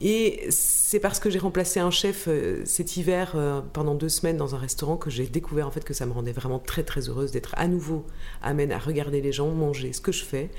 Et 0.00 0.46
c'est 0.50 1.00
parce 1.00 1.18
que 1.18 1.28
j'ai 1.28 1.40
remplacé 1.40 1.80
un 1.80 1.90
chef 1.90 2.28
euh, 2.28 2.62
cet 2.64 2.96
hiver 2.96 3.32
euh, 3.34 3.60
pendant 3.72 3.94
deux 3.94 4.08
semaines 4.08 4.36
dans 4.36 4.54
un 4.54 4.58
restaurant 4.58 4.96
que 4.96 5.10
j'ai 5.10 5.26
découvert 5.26 5.66
en 5.66 5.72
fait 5.72 5.84
que 5.84 5.92
ça 5.92 6.06
me 6.06 6.12
rendait 6.12 6.32
vraiment 6.32 6.60
très 6.60 6.84
très 6.84 7.08
heureuse 7.08 7.32
d'être 7.32 7.52
à 7.56 7.66
nouveau 7.66 8.06
amène 8.40 8.70
à 8.70 8.78
regarder 8.78 9.20
les 9.20 9.32
gens 9.32 9.48
manger 9.48 9.92
ce 9.92 10.00
que 10.00 10.12
je 10.12 10.24
fais. 10.24 10.50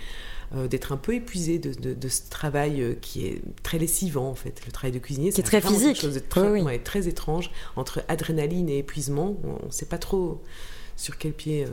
Euh, 0.55 0.67
d'être 0.67 0.91
un 0.91 0.97
peu 0.97 1.13
épuisé 1.13 1.59
de, 1.59 2.09
ce 2.09 2.21
travail 2.27 2.81
euh, 2.81 2.95
qui 2.99 3.27
est 3.27 3.39
très 3.61 3.77
lessivant 3.77 4.27
en 4.29 4.35
fait. 4.35 4.63
Le 4.65 4.71
travail 4.71 4.91
de 4.91 4.97
cuisinier, 4.97 5.29
c'est 5.31 5.43
très 5.43 5.61
physique, 5.61 5.93
quelque 5.93 6.01
chose 6.01 6.15
de 6.15 6.19
très, 6.19 6.79
très 6.79 7.07
étrange 7.07 7.51
entre 7.75 8.03
adrénaline 8.07 8.67
et 8.67 8.79
épuisement. 8.79 9.37
On 9.43 9.67
ne 9.67 9.71
sait 9.71 9.85
pas 9.85 9.99
trop 9.99 10.41
sur 10.95 11.19
quel 11.19 11.33
pied 11.33 11.67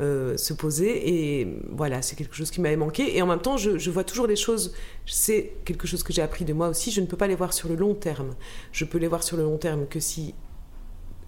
euh, 0.00 0.36
se 0.36 0.52
poser. 0.52 1.38
Et 1.38 1.48
voilà, 1.70 2.02
c'est 2.02 2.14
quelque 2.14 2.36
chose 2.36 2.50
qui 2.50 2.60
m'avait 2.60 2.76
manqué. 2.76 3.16
Et 3.16 3.22
en 3.22 3.26
même 3.26 3.40
temps, 3.40 3.56
je, 3.56 3.78
je 3.78 3.90
vois 3.90 4.04
toujours 4.04 4.26
les 4.26 4.36
choses. 4.36 4.74
C'est 5.06 5.52
quelque 5.64 5.86
chose 5.86 6.02
que 6.02 6.12
j'ai 6.12 6.22
appris 6.22 6.44
de 6.44 6.52
moi 6.52 6.68
aussi. 6.68 6.90
Je 6.90 7.00
ne 7.00 7.06
peux 7.06 7.16
pas 7.16 7.26
les 7.26 7.36
voir 7.36 7.54
sur 7.54 7.70
le 7.70 7.74
long 7.74 7.94
terme. 7.94 8.34
Je 8.72 8.84
peux 8.84 8.98
les 8.98 9.08
voir 9.08 9.22
sur 9.22 9.38
le 9.38 9.44
long 9.44 9.56
terme 9.56 9.86
que 9.86 9.98
si 9.98 10.34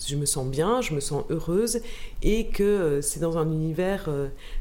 je 0.04 0.16
me 0.16 0.26
sens 0.26 0.46
bien, 0.46 0.80
je 0.80 0.94
me 0.94 1.00
sens 1.00 1.24
heureuse 1.30 1.80
et 2.22 2.48
que 2.48 2.62
euh, 2.62 3.02
c'est 3.02 3.20
dans 3.20 3.38
un 3.38 3.50
univers 3.50 4.08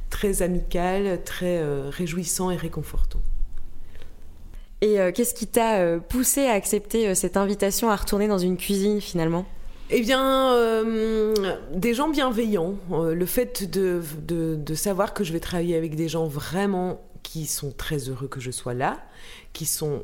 très 0.09 0.41
amical, 0.41 1.23
très 1.23 1.59
euh, 1.59 1.89
réjouissant 1.89 2.51
et 2.51 2.55
réconfortant. 2.55 3.21
Et 4.81 4.97
qu'est-ce 5.15 5.33
qui 5.33 5.47
t'a 5.47 5.97
poussé 5.99 6.45
à 6.45 6.51
accepter 6.51 7.15
cette 7.15 7.37
invitation 7.37 7.89
à 7.89 7.95
retourner 7.95 8.27
dans 8.27 8.37
une 8.37 8.55
cuisine 8.55 9.01
finalement? 9.01 9.45
Eh 9.89 10.01
bien, 10.01 10.53
des 11.71 11.95
gens 11.95 12.09
bienveillants. 12.09 12.75
le 12.91 13.25
fait 13.25 13.67
de, 13.71 14.03
de, 14.27 14.75
savoir 14.75 15.15
que 15.15 15.23
je 15.23 15.33
vais 15.33 15.39
travailler 15.39 15.75
avec 15.75 15.95
des 15.95 16.07
gens 16.07 16.27
vraiment 16.27 17.01
qui 17.23 17.47
sont 17.47 17.71
très 17.71 18.09
heureux 18.09 18.27
que 18.27 18.39
je 18.39 18.51
sois 18.51 18.75
là, 18.75 18.99
qui 19.53 19.65
sont 19.65 20.03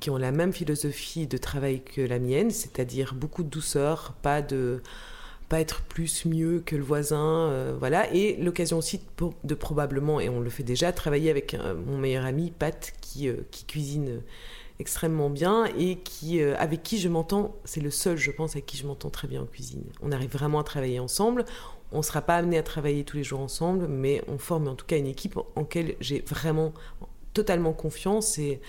qui 0.00 0.10
ont 0.10 0.16
la 0.16 0.32
même 0.32 0.52
philosophie 0.52 1.26
de 1.26 1.36
travail 1.36 1.82
que 1.82 2.00
la 2.00 2.18
mienne, 2.18 2.50
c'est-à-dire 2.50 3.14
beaucoup 3.14 3.42
de 3.42 3.48
douceur, 3.48 4.14
pas 4.22 4.42
de 4.42 4.82
pas 5.52 5.60
être 5.60 5.82
plus 5.82 6.24
mieux 6.24 6.62
que 6.64 6.76
le 6.76 6.82
voisin, 6.82 7.50
euh, 7.50 7.76
voilà, 7.78 8.10
et 8.10 8.36
l'occasion 8.36 8.78
aussi 8.78 9.02
de, 9.44 9.54
probablement, 9.54 10.18
et 10.18 10.30
on 10.30 10.40
le 10.40 10.48
fait 10.48 10.62
déjà, 10.62 10.92
travailler 10.92 11.28
avec 11.28 11.52
euh, 11.52 11.74
mon 11.74 11.98
meilleur 11.98 12.24
ami 12.24 12.50
Pat 12.50 12.94
qui, 13.02 13.28
euh, 13.28 13.36
qui 13.50 13.66
cuisine 13.66 14.22
extrêmement 14.78 15.28
bien 15.28 15.66
et 15.78 15.96
qui, 15.96 16.42
avec 16.42 16.82
qui 16.82 16.98
je 16.98 17.10
m'entends, 17.10 17.54
c'est 17.64 17.82
le 17.82 17.90
seul, 17.90 18.16
je 18.16 18.30
pense, 18.30 18.52
avec 18.52 18.64
qui 18.64 18.78
je 18.78 18.86
m'entends 18.86 19.10
très 19.10 19.28
bien 19.28 19.42
en 19.42 19.44
cuisine. 19.44 19.84
On 20.00 20.10
arrive 20.10 20.30
vraiment 20.30 20.58
à 20.58 20.64
travailler 20.64 20.98
ensemble. 20.98 21.44
On 21.92 21.98
ne 21.98 22.02
sera 22.02 22.22
pas 22.22 22.36
amené 22.36 22.56
à 22.56 22.62
travailler 22.62 23.04
tous 23.04 23.18
les 23.18 23.22
jours 23.22 23.40
ensemble, 23.40 23.88
mais 23.88 24.22
on 24.28 24.38
forme 24.38 24.68
en 24.68 24.74
tout 24.74 24.86
cas 24.86 24.96
une 24.96 25.06
équipe 25.06 25.36
en 25.36 25.60
laquelle 25.60 25.96
j'ai 26.00 26.24
vraiment 26.26 26.72
totalement 27.34 27.74
confiance 27.74 28.38
et, 28.38 28.62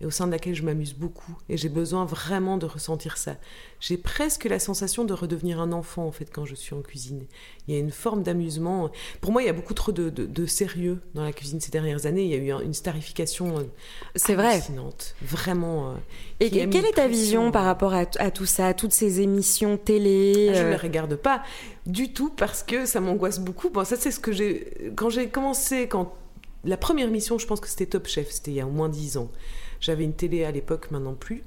et 0.00 0.06
au 0.06 0.10
sein 0.10 0.26
de 0.26 0.32
laquelle 0.32 0.54
je 0.54 0.62
m'amuse 0.62 0.94
beaucoup. 0.94 1.36
Et 1.48 1.56
j'ai 1.56 1.68
besoin 1.68 2.06
vraiment 2.06 2.56
de 2.56 2.64
ressentir 2.64 3.18
ça. 3.18 3.36
J'ai 3.80 3.98
presque 3.98 4.44
la 4.44 4.58
sensation 4.58 5.04
de 5.04 5.12
redevenir 5.12 5.60
un 5.60 5.72
enfant, 5.72 6.06
en 6.06 6.12
fait, 6.12 6.30
quand 6.32 6.46
je 6.46 6.54
suis 6.54 6.74
en 6.74 6.80
cuisine. 6.80 7.26
Il 7.68 7.74
y 7.74 7.76
a 7.76 7.80
une 7.80 7.90
forme 7.90 8.22
d'amusement. 8.22 8.90
Pour 9.20 9.32
moi, 9.32 9.42
il 9.42 9.46
y 9.46 9.50
a 9.50 9.52
beaucoup 9.52 9.74
trop 9.74 9.92
de, 9.92 10.46
sérieux 10.46 11.00
dans 11.14 11.22
la 11.22 11.32
cuisine 11.32 11.60
ces 11.60 11.70
dernières 11.70 12.06
années. 12.06 12.24
Il 12.24 12.30
y 12.30 12.34
a 12.34 12.58
eu 12.58 12.64
une 12.64 12.72
starification 12.72 13.58
euh, 13.58 13.62
C'est 14.16 14.34
vrai. 14.34 14.62
Vraiment. 15.22 15.90
Euh, 15.90 15.94
et 16.40 16.50
quelle 16.50 16.86
est 16.86 16.94
ta 16.94 17.06
vision 17.06 17.50
par 17.50 17.64
rapport 17.64 17.92
à, 17.92 18.06
tout 18.06 18.46
ça, 18.46 18.68
à 18.68 18.74
toutes 18.74 18.92
ces 18.92 19.20
émissions 19.20 19.76
télé 19.76 20.48
ah, 20.50 20.54
Je 20.54 20.60
ne 20.60 20.66
euh? 20.66 20.70
les 20.70 20.76
regarde 20.76 21.16
pas 21.16 21.42
du 21.86 22.12
tout 22.12 22.30
parce 22.30 22.62
que 22.62 22.86
ça 22.86 23.00
m'angoisse 23.00 23.38
beaucoup. 23.38 23.68
Bon, 23.68 23.84
ça, 23.84 23.96
c'est 23.96 24.10
ce 24.10 24.20
que 24.20 24.32
j'ai. 24.32 24.92
Quand 24.96 25.10
j'ai 25.10 25.28
commencé, 25.28 25.88
quand 25.88 26.14
la 26.64 26.76
première 26.76 27.10
mission, 27.10 27.38
je 27.38 27.46
pense 27.46 27.60
que 27.60 27.68
c'était 27.68 27.86
Top 27.86 28.06
Chef, 28.06 28.30
c'était 28.30 28.50
il 28.50 28.54
y 28.54 28.60
a 28.60 28.66
au 28.66 28.70
moins 28.70 28.88
dix 28.88 29.16
ans. 29.16 29.30
J'avais 29.80 30.04
une 30.04 30.14
télé 30.14 30.44
à 30.44 30.50
l'époque, 30.50 30.90
maintenant 30.90 31.14
plus. 31.14 31.42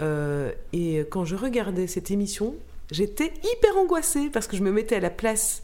Euh, 0.00 0.52
et 0.72 1.00
quand 1.10 1.24
je 1.24 1.36
regardais 1.36 1.86
cette 1.86 2.10
émission, 2.10 2.54
j'étais 2.90 3.32
hyper 3.42 3.76
angoissée 3.76 4.30
parce 4.32 4.46
que 4.46 4.56
je 4.56 4.62
me 4.62 4.72
mettais 4.72 4.96
à 4.96 5.00
la 5.00 5.10
place 5.10 5.62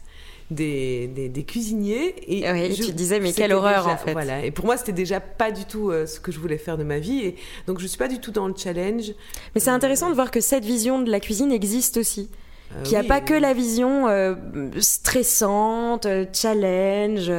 des, 0.49 1.07
des, 1.07 1.43
cuisiniers. 1.43 2.15
Et 2.27 2.47
ah 2.47 2.53
oui, 2.53 2.73
je, 2.73 2.83
tu 2.83 2.91
disais, 2.93 3.19
mais 3.19 3.33
quelle 3.33 3.53
horreur 3.53 3.87
en 3.87 3.97
fait. 3.97 4.13
Voilà. 4.13 4.43
Et 4.43 4.51
pour 4.51 4.65
moi, 4.65 4.77
c'était 4.77 4.93
déjà 4.93 5.19
pas 5.19 5.51
du 5.51 5.65
tout 5.65 5.91
euh, 5.91 6.05
ce 6.07 6.19
que 6.19 6.31
je 6.31 6.39
voulais 6.39 6.57
faire 6.57 6.77
de 6.77 6.83
ma 6.83 6.99
vie. 6.99 7.19
Et 7.19 7.35
donc, 7.67 7.79
je 7.79 7.85
suis 7.85 7.97
pas 7.97 8.07
du 8.07 8.19
tout 8.19 8.31
dans 8.31 8.47
le 8.47 8.55
challenge. 8.55 9.13
Mais 9.53 9.61
c'est 9.61 9.69
intéressant 9.69 10.09
de 10.09 10.15
voir 10.15 10.31
que 10.31 10.41
cette 10.41 10.65
vision 10.65 11.01
de 11.01 11.11
la 11.11 11.19
cuisine 11.19 11.51
existe 11.51 11.97
aussi. 11.97 12.29
Euh, 12.71 12.83
Qu'il 12.83 12.91
n'y 12.91 12.97
a 12.97 13.03
pas 13.03 13.21
que 13.21 13.33
la 13.33 13.53
vision 13.53 14.07
stressante, 14.79 16.07
challenge. 16.33 17.31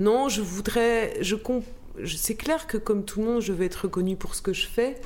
Non, 0.00 0.28
je 0.28 0.40
voudrais. 0.40 1.14
Je, 1.20 1.36
c'est 2.06 2.36
clair 2.36 2.66
que 2.66 2.76
comme 2.76 3.04
tout 3.04 3.20
le 3.20 3.26
monde, 3.26 3.40
je 3.40 3.52
veux 3.52 3.64
être 3.64 3.84
reconnue 3.84 4.16
pour 4.16 4.34
ce 4.34 4.42
que 4.42 4.52
je 4.52 4.66
fais. 4.66 5.00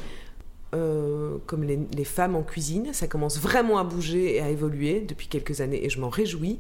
Euh, 0.75 1.37
comme 1.47 1.63
les, 1.63 2.05
femmes 2.05 2.35
en 2.35 2.43
cuisine, 2.43 2.93
ça 2.93 3.07
commence 3.07 3.39
vraiment 3.39 3.79
à 3.79 3.85
bouger 3.85 4.37
et 4.37 4.41
à 4.41 4.51
évoluer 4.51 5.01
depuis 5.01 5.29
quelques 5.29 5.61
années 5.61 5.85
et 5.85 5.89
je 5.89 6.01
m'en 6.01 6.09
réjouis 6.09 6.59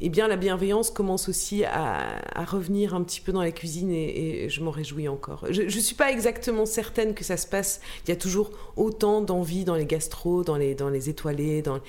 eh 0.00 0.08
bien 0.10 0.28
la 0.28 0.36
bienveillance 0.36 0.90
commence 0.90 1.28
aussi 1.28 1.64
à, 1.64 2.20
revenir 2.46 2.94
un 2.94 3.02
petit 3.02 3.20
peu 3.20 3.32
dans 3.32 3.42
la 3.42 3.50
cuisine 3.50 3.90
et, 3.90 4.48
je 4.48 4.62
m'en 4.62 4.70
réjouis 4.70 5.08
encore. 5.08 5.44
Je 5.50 5.62
ne 5.62 5.68
suis 5.68 5.96
pas 5.96 6.12
exactement 6.12 6.66
certaine 6.66 7.14
que 7.14 7.24
ça 7.24 7.36
se 7.36 7.46
passe. 7.46 7.80
Il 8.06 8.10
y 8.10 8.12
a 8.12 8.16
toujours 8.16 8.50
autant 8.76 9.20
d'envie 9.20 9.64
dans 9.64 9.74
les 9.74 9.86
gastros, 9.86 10.44
dans 10.44 10.56
les, 10.56 10.74
dans 10.74 10.88
les 10.88 11.08
étoilés, 11.08 11.62
dans... 11.62 11.80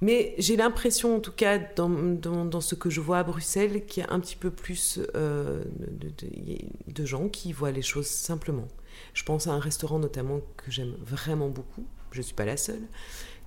Mais 0.00 0.34
j'ai 0.38 0.56
l'impression, 0.56 1.16
en 1.16 1.20
tout 1.20 1.32
cas, 1.32 1.58
dans, 1.58 2.60
ce 2.60 2.74
que 2.74 2.88
je 2.88 3.00
vois 3.00 3.18
à 3.18 3.24
Bruxelles, 3.24 3.84
qu'il 3.86 4.04
y 4.04 4.06
a 4.06 4.12
un 4.12 4.20
petit 4.20 4.36
peu 4.36 4.50
plus 4.50 5.00
euh, 5.16 5.64
de, 6.86 7.04
gens 7.04 7.28
qui 7.28 7.52
voient 7.52 7.72
les 7.72 7.82
choses 7.82 8.06
simplement. 8.06 8.68
Je 9.14 9.24
pense 9.24 9.46
à 9.46 9.52
un 9.52 9.58
restaurant 9.58 9.98
notamment 9.98 10.40
que 10.56 10.70
j'aime 10.70 10.94
vraiment 11.00 11.48
beaucoup, 11.48 11.84
je 12.12 12.18
ne 12.18 12.22
suis 12.22 12.34
pas 12.34 12.44
la 12.44 12.56
seule, 12.56 12.82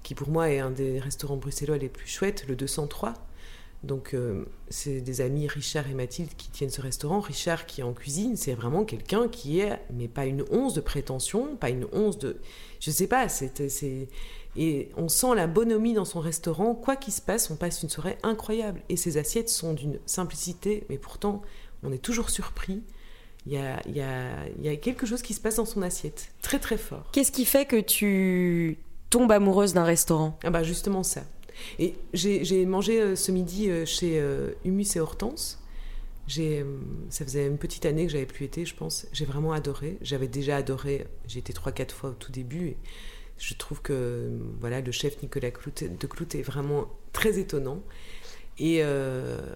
qui 0.03 0.15
pour 0.15 0.29
moi 0.29 0.49
est 0.49 0.59
un 0.59 0.71
des 0.71 0.99
restaurants 0.99 1.37
bruxellois 1.37 1.77
les 1.77 1.89
plus 1.89 2.07
chouettes, 2.07 2.45
le 2.47 2.55
203, 2.55 3.13
donc, 3.83 4.13
euh, 4.13 4.45
c'est 4.69 5.01
des 5.01 5.21
amis 5.21 5.47
Richard 5.47 5.89
et 5.89 5.95
Mathilde 5.95 6.29
qui 6.37 6.49
tiennent 6.51 6.69
ce 6.69 6.81
restaurant. 6.81 7.19
Richard 7.19 7.65
qui 7.65 7.81
est 7.81 7.83
en 7.83 7.93
cuisine, 7.93 8.37
c'est 8.37 8.53
vraiment 8.53 8.85
quelqu'un 8.85 9.27
qui 9.27 9.59
est, 9.59 9.79
mais 9.91 10.07
pas 10.07 10.25
une 10.25 10.45
once 10.51 10.75
de 10.75 10.81
prétention, 10.81 11.55
pas 11.55 11.71
une 11.71 11.87
once 11.91 12.19
de. 12.19 12.37
Je 12.79 12.91
sais 12.91 13.07
pas, 13.07 13.27
c'est. 13.27 14.07
Et 14.55 14.89
on 14.97 15.07
sent 15.07 15.35
la 15.35 15.47
bonhomie 15.47 15.93
dans 15.93 16.05
son 16.05 16.19
restaurant. 16.19 16.75
Quoi 16.75 16.95
qu'il 16.95 17.13
se 17.13 17.21
passe, 17.21 17.49
on 17.51 17.55
passe 17.55 17.83
une 17.83 17.89
soirée 17.89 18.17
incroyable. 18.23 18.81
Et 18.89 18.97
ses 18.97 19.17
assiettes 19.17 19.49
sont 19.49 19.73
d'une 19.73 19.99
simplicité, 20.05 20.85
mais 20.89 20.97
pourtant, 20.97 21.41
on 21.83 21.91
est 21.91 22.01
toujours 22.01 22.29
surpris. 22.29 22.83
Il 23.47 23.53
y, 23.53 23.57
a, 23.57 23.81
il, 23.87 23.95
y 23.95 24.01
a, 24.01 24.45
il 24.59 24.65
y 24.65 24.69
a 24.69 24.75
quelque 24.75 25.07
chose 25.07 25.21
qui 25.21 25.33
se 25.33 25.39
passe 25.39 25.55
dans 25.55 25.65
son 25.65 25.81
assiette, 25.81 26.31
très 26.43 26.59
très 26.59 26.77
fort. 26.77 27.09
Qu'est-ce 27.11 27.31
qui 27.31 27.45
fait 27.45 27.65
que 27.65 27.79
tu 27.79 28.77
tombes 29.09 29.31
amoureuse 29.31 29.73
d'un 29.73 29.83
restaurant? 29.83 30.37
Ah 30.43 30.51
bah 30.51 30.61
justement 30.61 31.01
ça. 31.01 31.23
Et 31.79 31.95
j'ai 32.13 32.65
mangé 32.65 33.01
euh, 33.01 33.15
ce 33.15 33.31
midi 33.31 33.69
euh, 33.69 33.85
chez 33.85 34.19
euh, 34.19 34.51
Humus 34.63 34.95
et 34.95 34.99
Hortense. 34.99 35.57
Ça 36.27 37.25
faisait 37.25 37.47
une 37.47 37.57
petite 37.57 37.85
année 37.85 38.05
que 38.05 38.11
j'avais 38.11 38.25
plus 38.25 38.45
été, 38.45 38.63
je 38.63 38.75
pense. 38.75 39.07
J'ai 39.11 39.25
vraiment 39.25 39.51
adoré. 39.53 39.97
J'avais 40.01 40.27
déjà 40.27 40.57
adoré. 40.57 41.07
J'ai 41.27 41.39
été 41.39 41.51
trois, 41.51 41.71
quatre 41.71 41.93
fois 41.93 42.11
au 42.11 42.13
tout 42.13 42.31
début. 42.31 42.67
Et 42.67 42.77
je 43.41 43.53
trouve 43.55 43.81
que 43.81 44.29
voilà, 44.59 44.81
le 44.81 44.91
chef 44.91 45.21
Nicolas 45.21 45.49
de 45.49 46.07
Clout 46.07 46.35
est 46.35 46.41
vraiment 46.41 46.87
très 47.11 47.39
étonnant. 47.39 47.81
Et 48.59 48.83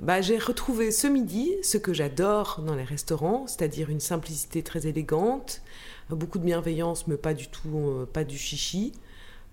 bah, 0.02 0.22
j'ai 0.22 0.40
retrouvé 0.40 0.92
ce 0.92 1.06
midi 1.06 1.54
ce 1.62 1.78
que 1.78 1.94
j'adore 1.94 2.64
dans 2.66 2.74
les 2.74 2.84
restaurants, 2.84 3.46
c'est-à-dire 3.46 3.92
une 3.92 4.00
simplicité 4.00 4.64
très 4.64 4.88
élégante, 4.88 5.62
beaucoup 6.10 6.40
de 6.40 6.46
bienveillance, 6.46 7.06
mais 7.06 7.18
pas 7.18 7.36
du 7.36 7.48
tout, 7.48 8.08
pas 8.14 8.24
du 8.24 8.38
chichi. 8.38 8.94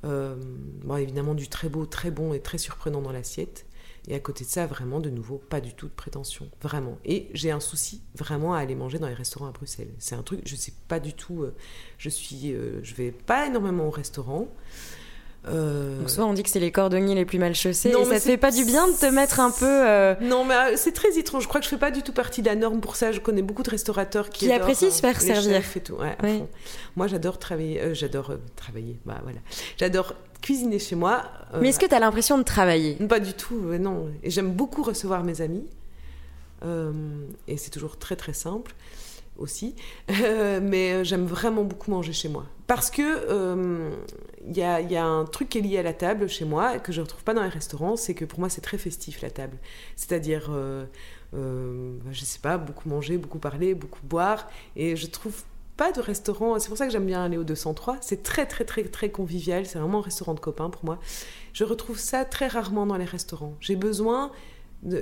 Euh, 0.04 0.34
bon, 0.84 0.96
évidemment, 0.96 1.34
du 1.34 1.48
très 1.48 1.68
beau, 1.68 1.86
très 1.86 2.10
bon 2.10 2.32
et 2.32 2.40
très 2.40 2.58
surprenant 2.58 3.00
dans 3.00 3.12
l'assiette. 3.12 3.66
Et 4.08 4.14
à 4.14 4.20
côté 4.20 4.44
de 4.44 4.50
ça, 4.50 4.66
vraiment, 4.66 4.98
de 4.98 5.10
nouveau, 5.10 5.38
pas 5.38 5.60
du 5.60 5.74
tout 5.74 5.86
de 5.86 5.92
prétention. 5.92 6.48
Vraiment. 6.60 6.98
Et 7.04 7.28
j'ai 7.34 7.50
un 7.50 7.60
souci 7.60 8.02
vraiment 8.16 8.54
à 8.54 8.58
aller 8.58 8.74
manger 8.74 8.98
dans 8.98 9.08
les 9.08 9.14
restaurants 9.14 9.46
à 9.46 9.52
Bruxelles. 9.52 9.94
C'est 9.98 10.16
un 10.16 10.22
truc, 10.22 10.40
je 10.44 10.56
sais 10.56 10.72
pas 10.88 10.98
du 10.98 11.14
tout. 11.14 11.42
Euh, 11.42 11.54
je 11.98 12.08
suis, 12.08 12.52
euh, 12.52 12.80
je 12.82 12.94
vais 12.94 13.12
pas 13.12 13.46
énormément 13.46 13.86
au 13.86 13.90
restaurant. 13.90 14.48
Euh... 15.48 15.98
Donc 15.98 16.10
soit 16.10 16.24
on 16.24 16.34
dit 16.34 16.44
que 16.44 16.48
c'est 16.48 16.60
les 16.60 16.70
cordonniers 16.70 17.16
les 17.16 17.24
plus 17.24 17.38
mal 17.38 17.52
chaussés, 17.52 17.88
et 17.88 18.04
ça 18.04 18.14
te 18.14 18.20
fait 18.20 18.36
pas 18.36 18.52
du 18.52 18.64
bien 18.64 18.86
de 18.86 18.92
te 18.92 19.06
mettre 19.06 19.40
un 19.40 19.50
peu... 19.50 19.66
Euh, 19.66 20.14
non, 20.20 20.44
mais 20.44 20.76
c'est 20.76 20.92
très 20.92 21.18
étrange. 21.18 21.42
Je 21.42 21.48
crois 21.48 21.60
que 21.60 21.64
je 21.64 21.70
fais 21.70 21.78
pas 21.78 21.90
du 21.90 22.02
tout 22.02 22.12
partie 22.12 22.42
de 22.42 22.46
la 22.46 22.54
norme 22.54 22.80
pour 22.80 22.94
ça. 22.94 23.10
Je 23.10 23.18
connais 23.18 23.42
beaucoup 23.42 23.64
de 23.64 23.70
restaurateurs 23.70 24.30
qui, 24.30 24.46
qui 24.46 24.52
apprécient 24.52 24.90
se 24.90 25.00
faire 25.00 25.20
servir. 25.20 25.62
Et 25.76 25.80
tout. 25.80 25.96
Moi, 26.96 27.06
j'adore 27.08 27.38
travailler. 27.38 27.80
Euh, 27.80 27.94
j'adore 27.94 28.34
travailler. 28.56 28.98
Bah 29.04 29.20
voilà. 29.22 29.38
J'adore 29.76 30.14
cuisiner 30.42 30.78
chez 30.78 30.96
moi. 30.96 31.24
mais 31.60 31.70
est-ce 31.70 31.78
que 31.78 31.86
tu 31.86 31.94
as 31.94 32.00
l'impression 32.00 32.36
de 32.36 32.42
travailler? 32.42 32.94
Pas 33.08 33.20
du 33.20 33.32
tout. 33.32 33.60
non. 33.78 34.08
Et 34.22 34.30
j'aime 34.30 34.52
beaucoup 34.52 34.82
recevoir 34.82 35.24
mes 35.24 35.40
amis. 35.40 35.64
et 37.48 37.56
c'est 37.56 37.70
toujours 37.70 37.96
très 37.98 38.16
très 38.16 38.34
simple 38.34 38.74
aussi, 39.38 39.74
euh, 40.10 40.60
mais 40.62 40.92
euh, 40.92 41.04
j'aime 41.04 41.26
vraiment 41.26 41.64
beaucoup 41.64 41.90
manger 41.90 42.12
chez 42.12 42.28
moi. 42.28 42.44
Parce 42.66 42.90
que 42.90 43.02
il 43.02 43.26
euh, 43.28 43.90
y, 44.46 44.62
a, 44.62 44.80
y, 44.80 44.96
a, 44.96 45.04
un 45.04 45.24
truc 45.24 45.50
qui 45.50 45.58
est 45.58 45.62
lié 45.62 45.78
à 45.78 45.82
la 45.82 45.92
table 45.92 46.28
chez 46.28 46.44
moi, 46.44 46.78
que 46.78 46.92
je 46.92 47.00
ne 47.00 47.04
retrouve 47.04 47.24
pas 47.24 47.34
dans 47.34 47.42
les 47.42 47.48
restaurants, 47.48 47.96
c'est 47.96 48.14
que 48.14 48.24
pour 48.24 48.40
moi 48.40 48.48
c'est 48.48 48.60
très 48.60 48.78
festif 48.78 49.20
la 49.20 49.30
table. 49.30 49.58
C'est-à-dire, 49.96 50.50
je 51.32 52.24
sais 52.24 52.38
pas, 52.38 52.58
beaucoup 52.58 52.88
manger, 52.88 53.18
beaucoup 53.18 53.38
parler, 53.38 53.74
beaucoup 53.74 54.00
boire, 54.04 54.48
et 54.76 54.96
je 54.96 55.06
trouve 55.06 55.42
pas 55.76 55.92
de 55.92 56.00
restaurant, 56.00 56.58
c'est 56.58 56.68
pour 56.68 56.78
ça 56.78 56.86
que 56.86 56.92
j'aime 56.92 57.06
bien 57.06 57.24
aller 57.24 57.38
au 57.38 57.44
203, 57.44 57.98
c'est 58.00 58.22
très 58.22 58.46
très 58.46 58.64
très 58.64 58.84
très 58.84 59.10
convivial, 59.10 59.66
c'est 59.66 59.78
vraiment 59.78 59.98
un 59.98 60.02
restaurant 60.02 60.34
de 60.34 60.40
copains 60.40 60.70
pour 60.70 60.84
moi. 60.84 60.98
Je 61.52 61.64
retrouve 61.64 61.98
ça 61.98 62.24
très 62.24 62.46
rarement 62.46 62.86
dans 62.86 62.96
les 62.96 63.04
restaurants. 63.04 63.54
J'ai 63.60 63.76
besoin 63.76 64.30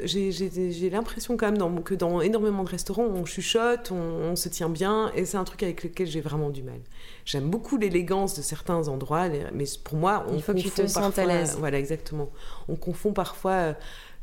j'ai 0.04 0.90
l'impression 0.90 1.38
quand 1.38 1.50
même 1.50 1.82
que 1.82 1.94
dans 1.94 2.20
énormément 2.20 2.64
de 2.64 2.68
restaurants, 2.68 3.04
on 3.04 3.24
chuchote, 3.24 3.90
on, 3.92 4.36
se 4.36 4.50
tient 4.50 4.68
bien, 4.68 5.10
et 5.14 5.24
c'est 5.24 5.38
un 5.38 5.44
truc 5.44 5.62
avec 5.62 5.82
lequel 5.82 6.06
j'ai 6.06 6.20
vraiment 6.20 6.50
du 6.50 6.62
mal. 6.62 6.80
J'aime 7.24 7.48
beaucoup 7.48 7.78
l'élégance 7.78 8.36
de 8.36 8.42
certains 8.42 8.88
endroits, 8.88 9.28
mais 9.54 9.64
pour 9.82 9.96
moi, 9.96 10.26
on 10.28 10.34
il 10.34 10.42
faut 10.42 10.52
que 10.52 10.58
tu 10.58 10.70
te 10.70 10.86
sentes 10.86 11.18
à 11.18 11.24
l'aise. 11.24 11.56
Voilà, 11.58 11.78
exactement. 11.78 12.28
On 12.68 12.76
confond 12.76 13.12
parfois 13.12 13.52
euh, 13.52 13.72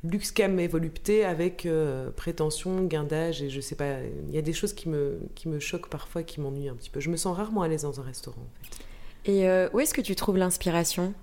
luxe, 0.10 0.32
cam 0.32 0.60
et 0.60 0.68
volupté 0.68 1.26
avec 1.26 1.66
euh, 1.66 2.10
prétention, 2.12 2.84
guindage, 2.84 3.42
et 3.42 3.50
je 3.50 3.62
sais 3.62 3.76
pas. 3.76 3.98
Il 4.28 4.34
y 4.34 4.38
a 4.38 4.42
des 4.42 4.54
choses 4.54 4.74
qui 4.74 4.90
me 4.90 5.20
qui 5.36 5.48
me 5.48 5.60
choquent 5.60 5.90
parfois, 5.90 6.24
qui 6.24 6.42
m'ennuient 6.42 6.70
un 6.70 6.76
petit 6.76 6.90
peu. 6.90 7.00
Je 7.00 7.10
me 7.10 7.18
sens 7.18 7.36
rarement 7.36 7.62
à 7.62 7.68
l'aise 7.68 7.84
dans 7.84 8.00
un 8.00 8.04
restaurant. 8.04 8.42
En 8.42 8.66
fait. 8.66 9.32
Et 9.32 9.48
euh, 9.48 9.70
où 9.74 9.80
est-ce 9.80 9.94
que 9.94 10.02
tu 10.02 10.16
trouves 10.16 10.38
l'inspiration? 10.38 11.14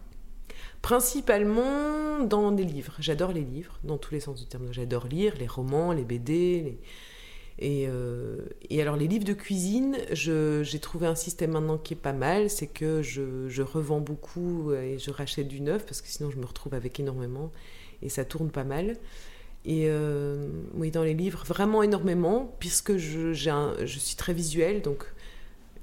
Principalement 0.83 2.20
dans 2.25 2.53
des 2.53 2.64
livres. 2.64 2.94
J'adore 2.99 3.33
les 3.33 3.40
livres, 3.40 3.79
dans 3.85 3.97
tous 3.97 4.12
les 4.12 4.20
sens 4.20 4.38
du 4.40 4.47
terme. 4.47 4.68
J'adore 4.70 5.07
lire 5.07 5.35
les 5.38 5.47
romans, 5.47 5.92
les 5.92 6.05
BD. 6.05 6.79
Et, 7.59 7.87
euh, 7.88 8.38
et, 8.68 8.83
alors 8.83 8.97
les 8.97 9.07
livres 9.07 9.25
de 9.25 9.33
cuisine, 9.33 9.97
j'ai 10.11 10.79
trouvé 10.81 11.07
un 11.07 11.14
système 11.14 11.53
maintenant 11.53 11.79
qui 11.79 11.94
est 11.94 11.97
pas 11.97 12.12
mal, 12.12 12.51
c'est 12.51 12.66
que 12.66 13.01
je, 13.01 13.49
je, 13.49 13.62
revends 13.62 14.01
beaucoup 14.01 14.73
et 14.73 14.99
je 14.99 15.12
rachète 15.12 15.47
du 15.47 15.61
neuf 15.61 15.87
parce 15.87 16.03
que 16.03 16.09
sinon 16.09 16.33
je 16.33 16.37
me 16.37 16.47
retrouve 16.47 16.75
avec 16.75 16.99
énormément 16.99 17.53
et 18.05 18.09
ça 18.09 18.25
tourne 18.25 18.51
pas 18.51 18.64
mal. 18.64 18.97
Et 19.64 19.87
euh, 19.87 20.47
oui, 20.75 20.90
dans 20.90 21.03
les 21.03 21.14
livres, 21.14 21.45
vraiment 21.47 21.83
énormément, 21.83 22.55
puisque 22.59 22.97
je, 22.97 23.33
suis 23.87 24.17
très 24.17 24.35
visuelle. 24.35 24.83
Donc... 24.83 25.05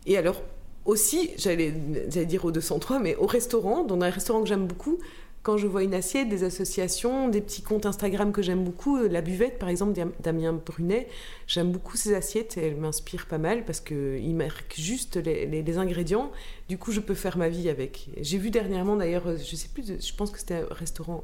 Et 0.06 0.18
alors, 0.18 0.42
aussi, 0.86 1.32
j'allais 1.38 1.72
dire 1.72 2.46
au 2.46 2.52
203, 2.52 3.00
mais 3.00 3.16
au 3.16 3.26
restaurant, 3.26 3.84
dans 3.84 4.00
un 4.02 4.10
restaurant 4.10 4.42
que 4.42 4.48
j'aime 4.48 4.68
beaucoup, 4.68 5.00
quand 5.44 5.58
je 5.58 5.66
vois 5.66 5.82
une 5.82 5.96
assiette, 5.96 6.30
des 6.30 6.44
associations, 6.44 7.28
des 7.28 7.42
petits 7.42 7.64
comptes 7.64 7.88
Instagram 7.88 8.32
que 8.32 8.44
j'aime 8.44 8.64
beaucoup, 8.64 8.98
euh, 8.98 9.08
la 9.08 9.22
buvette 9.22 9.58
par 9.58 9.70
exemple 9.70 10.00
Damien 10.20 10.54
Brunet, 10.54 11.08
j'aime 11.48 11.72
beaucoup 11.72 11.98
ces 11.98 12.14
assiettes 12.14 12.58
et 12.58 12.68
elles 12.68 12.76
m'inspirent 12.76 13.26
pas 13.26 13.40
mal 13.40 13.66
parce 13.66 13.80
qu'il 13.80 14.36
marque 14.36 14.76
juste 14.78 15.16
les, 15.18 15.78
ingrédients, 15.80 16.32
du 16.70 16.78
coup 16.78 16.92
je 16.92 17.00
peux 17.00 17.16
faire 17.16 17.40
ma 17.40 17.50
vie 17.50 17.70
avec. 17.70 18.10
J'ai 18.22 18.38
vu 18.38 18.52
dernièrement 18.52 18.96
d'ailleurs, 18.96 19.28
euh, 19.28 19.38
je 19.38 19.56
sais 19.56 19.70
plus, 19.74 20.00
je 20.00 20.16
pense 20.16 20.30
que 20.30 20.38
c'était 20.38 20.64
un 20.70 20.74
restaurant 20.74 21.24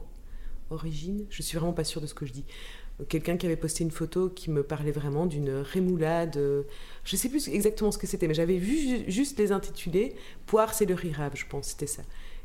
Origine, 0.70 1.26
je 1.30 1.42
suis 1.42 1.58
vraiment 1.58 1.74
pas 1.74 1.84
sûre 1.84 2.02
de 2.02 2.08
ce 2.08 2.14
que 2.14 2.26
je 2.26 2.34
dis, 2.34 2.46
quelqu'un 3.10 3.38
qui 3.38 3.46
avait 3.46 3.56
posté 3.56 3.84
une 3.84 3.92
photo 3.92 4.30
qui 4.30 4.50
me 4.50 4.64
parlait 4.64 4.92
vraiment 4.92 5.26
d'une 5.26 5.52
rémoulade. 5.52 6.40
Je 7.04 7.16
sais 7.16 7.30
plus 7.30 7.48
exactement 7.48 7.92
ce 7.92 7.98
que 7.98 8.08
c'était, 8.08 8.28
mais 8.28 8.34
j'avais 8.34 8.58
vu 8.58 9.04
juste 9.08 9.38
les 9.40 9.52
intitulés. 9.52 10.16
Poire, 10.46 10.74
c'est 10.74 10.86
le 10.86 10.96
rirab, 10.96 11.34
je 11.36 11.46
pense, 11.48 11.68
c'était 11.68 11.88
ça. 11.88 12.04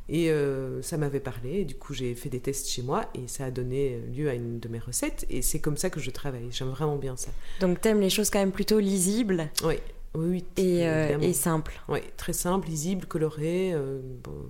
Et 0.08 0.30
euh, 0.30 0.82
ça 0.82 0.96
m'avait 0.96 1.20
parlé, 1.20 1.60
et 1.60 1.64
du 1.64 1.74
coup 1.74 1.94
j'ai 1.94 2.14
fait 2.14 2.28
des 2.28 2.40
tests 2.40 2.68
chez 2.68 2.82
moi, 2.82 3.08
et 3.14 3.28
ça 3.28 3.46
a 3.46 3.50
donné 3.50 4.00
lieu 4.14 4.28
à 4.28 4.34
une 4.34 4.58
de 4.58 4.68
mes 4.68 4.80
recettes, 4.80 5.24
et 5.30 5.42
c'est 5.42 5.60
comme 5.60 5.76
ça 5.76 5.90
que 5.90 6.00
je 6.00 6.10
travaille. 6.10 6.48
J'aime 6.50 6.68
vraiment 6.70 6.96
bien 6.96 7.16
ça. 7.16 7.30
Donc 7.60 7.80
t'aimes 7.80 8.00
les 8.00 8.10
choses 8.10 8.28
quand 8.28 8.40
même 8.40 8.52
plutôt 8.52 8.80
lisibles 8.80 9.48
Oui, 9.64 9.76
oui, 10.14 10.44
et, 10.56 10.88
euh, 10.88 11.18
et 11.20 11.32
simples. 11.32 11.80
Oui, 11.88 12.00
très 12.16 12.32
simple, 12.32 12.68
lisible, 12.68 13.06
coloré, 13.06 13.72
euh, 13.72 14.00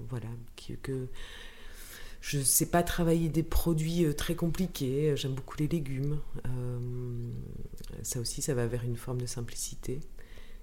voilà, 0.08 0.28
que 0.82 1.06
je 2.22 2.38
ne 2.38 2.44
sais 2.44 2.66
pas 2.66 2.84
travailler 2.84 3.28
des 3.28 3.42
produits 3.42 4.04
euh, 4.04 4.14
très 4.14 4.36
compliqués. 4.36 5.12
J'aime 5.16 5.32
beaucoup 5.32 5.56
les 5.58 5.66
légumes. 5.66 6.20
Euh, 6.46 6.78
ça 8.02 8.20
aussi, 8.20 8.40
ça 8.40 8.54
va 8.54 8.66
vers 8.66 8.84
une 8.84 8.96
forme 8.96 9.20
de 9.20 9.26
simplicité. 9.26 9.98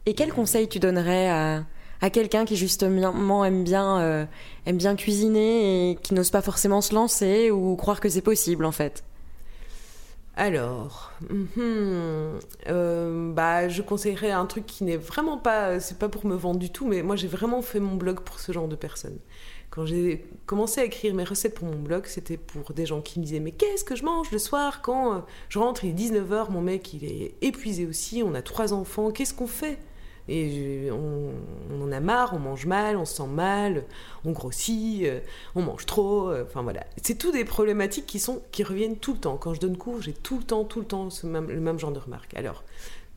Et 0.05 0.13
quel 0.13 0.31
conseil 0.31 0.69
tu 0.69 0.79
donnerais 0.79 1.29
à, 1.29 1.65
à 1.99 2.09
quelqu'un 2.09 2.45
qui 2.45 2.55
justement 2.55 3.43
aime 3.43 3.65
bien, 3.65 3.99
euh, 3.99 4.25
aime 4.65 4.77
bien 4.77 4.95
cuisiner 4.95 5.91
et 5.91 5.95
qui 5.97 6.13
n'ose 6.13 6.31
pas 6.31 6.41
forcément 6.41 6.79
se 6.79 6.95
lancer 6.95 7.51
ou 7.51 7.75
croire 7.75 7.99
que 7.99 8.07
c'est 8.07 8.21
possible 8.21 8.63
en 8.63 8.71
fait? 8.71 9.03
Alors, 10.37 11.11
mhm, 11.29 12.39
bah, 13.33 13.67
je 13.67 13.81
conseillerais 13.81 14.31
un 14.31 14.45
truc 14.45 14.65
qui 14.65 14.85
n'est 14.85 14.95
vraiment 14.95 15.37
pas, 15.37 15.81
c'est 15.81 15.99
pas 15.99 16.07
pour 16.07 16.25
me 16.25 16.35
vendre 16.35 16.59
du 16.59 16.69
tout, 16.69 16.87
mais 16.87 17.03
moi 17.03 17.17
j'ai 17.17 17.27
vraiment 17.27 17.61
fait 17.61 17.81
mon 17.81 17.97
blog 17.97 18.21
pour 18.21 18.39
ce 18.39 18.53
genre 18.53 18.69
de 18.69 18.77
personnes. 18.77 19.19
Quand 19.69 19.85
j'ai 19.85 20.25
commencé 20.45 20.81
à 20.81 20.85
écrire 20.85 21.13
mes 21.13 21.23
recettes 21.23 21.53
pour 21.53 21.67
mon 21.67 21.77
blog, 21.77 22.05
c'était 22.07 22.37
pour 22.37 22.73
des 22.73 22.85
gens 22.85 23.01
qui 23.01 23.19
me 23.19 23.25
disaient 23.25 23.39
Mais 23.39 23.51
qu'est-ce 23.51 23.83
que 23.83 23.95
je 23.95 24.03
mange 24.03 24.31
le 24.31 24.39
soir 24.39 24.81
quand 24.81 25.13
euh, 25.13 25.19
je 25.49 25.59
rentre 25.59 25.85
Il 25.85 25.91
est 25.91 25.93
19h, 25.93 26.51
mon 26.51 26.61
mec 26.61 26.93
il 26.93 27.05
est 27.05 27.35
épuisé 27.41 27.85
aussi, 27.85 28.23
on 28.25 28.33
a 28.33 28.41
trois 28.41 28.73
enfants, 28.73 29.11
qu'est-ce 29.11 29.33
qu'on 29.33 29.47
fait? 29.47 29.77
Et 30.31 30.89
on, 30.91 31.81
en 31.81 31.91
a 31.91 31.99
marre, 31.99 32.33
on 32.35 32.39
mange 32.39 32.67
mal, 32.67 32.97
on 32.97 33.05
se 33.05 33.15
sent 33.15 33.27
mal, 33.27 33.85
on 34.25 34.31
grossit, 34.31 35.03
euh, 35.05 35.21
on 35.55 35.63
mange 35.63 35.87
trop. 35.87 36.29
Euh, 36.29 36.43
enfin 36.45 36.61
voilà, 36.61 36.85
c'est 37.01 37.17
tout 37.17 37.31
des 37.31 37.45
problématiques 37.45 38.05
qui 38.05 38.19
sont 38.19 38.41
qui 38.51 38.63
reviennent 38.63 38.97
tout 38.97 39.13
le 39.13 39.19
temps. 39.19 39.37
Quand 39.37 39.55
je 39.55 39.59
donne 39.59 39.75
cours, 39.75 40.01
j'ai 40.01 40.13
tout 40.13 40.37
le 40.37 40.43
temps, 40.43 40.65
tout 40.65 40.79
le 40.79 40.85
temps 40.85 41.09
le 41.23 41.59
même 41.59 41.79
genre 41.79 41.91
de 41.91 41.99
remarques. 41.99 42.35
Alors, 42.35 42.63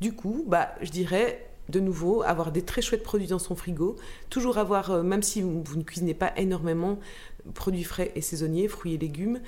du 0.01 0.15
coup, 0.15 0.45
bah, 0.47 0.75
je 0.81 0.91
dirais 0.91 1.52
de 1.73 1.81
nouveau, 1.81 2.23
avoir 2.23 2.53
des 2.53 2.63
très 2.63 2.83
chouettes 2.83 3.03
produits 3.03 3.27
dans 3.27 3.39
son 3.39 3.57
frigo, 3.57 3.97
toujours 4.31 4.59
avoir, 4.59 4.91
euh, 4.91 5.03
même 5.03 5.23
si 5.23 5.41
vous, 5.43 5.65
ne 5.75 5.83
cuisinez 5.83 6.15
pas 6.15 6.33
énormément, 6.37 7.01
produits 7.55 7.83
frais 7.83 8.13
et 8.15 8.21
saisonniers, 8.21 8.69
fruits 8.69 8.95
et 8.95 8.99
légumes, 8.99 9.41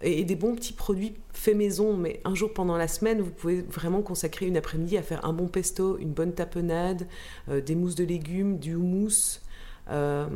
et, 0.00 0.24
des 0.24 0.36
bons 0.36 0.54
petits 0.54 0.72
produits 0.72 1.14
faits 1.32 1.56
maison, 1.56 1.96
mais 1.96 2.20
un 2.24 2.34
jour 2.34 2.54
pendant 2.54 2.76
la 2.76 2.88
semaine, 2.88 3.20
vous 3.20 3.30
pouvez 3.30 3.60
vraiment 3.62 4.00
consacrer 4.00 4.46
une 4.46 4.56
après-midi 4.56 4.96
à 4.96 5.02
faire 5.02 5.24
un 5.26 5.32
bon 5.32 5.48
pesto, 5.48 5.98
une 5.98 6.12
bonne 6.12 6.32
tapenade, 6.32 7.06
euh, 7.50 7.60
des 7.60 7.74
mousses 7.74 7.96
de 7.96 8.04
légumes, 8.04 8.58
du 8.58 8.74
houmous. 8.74 9.40
Euh, 9.90 10.26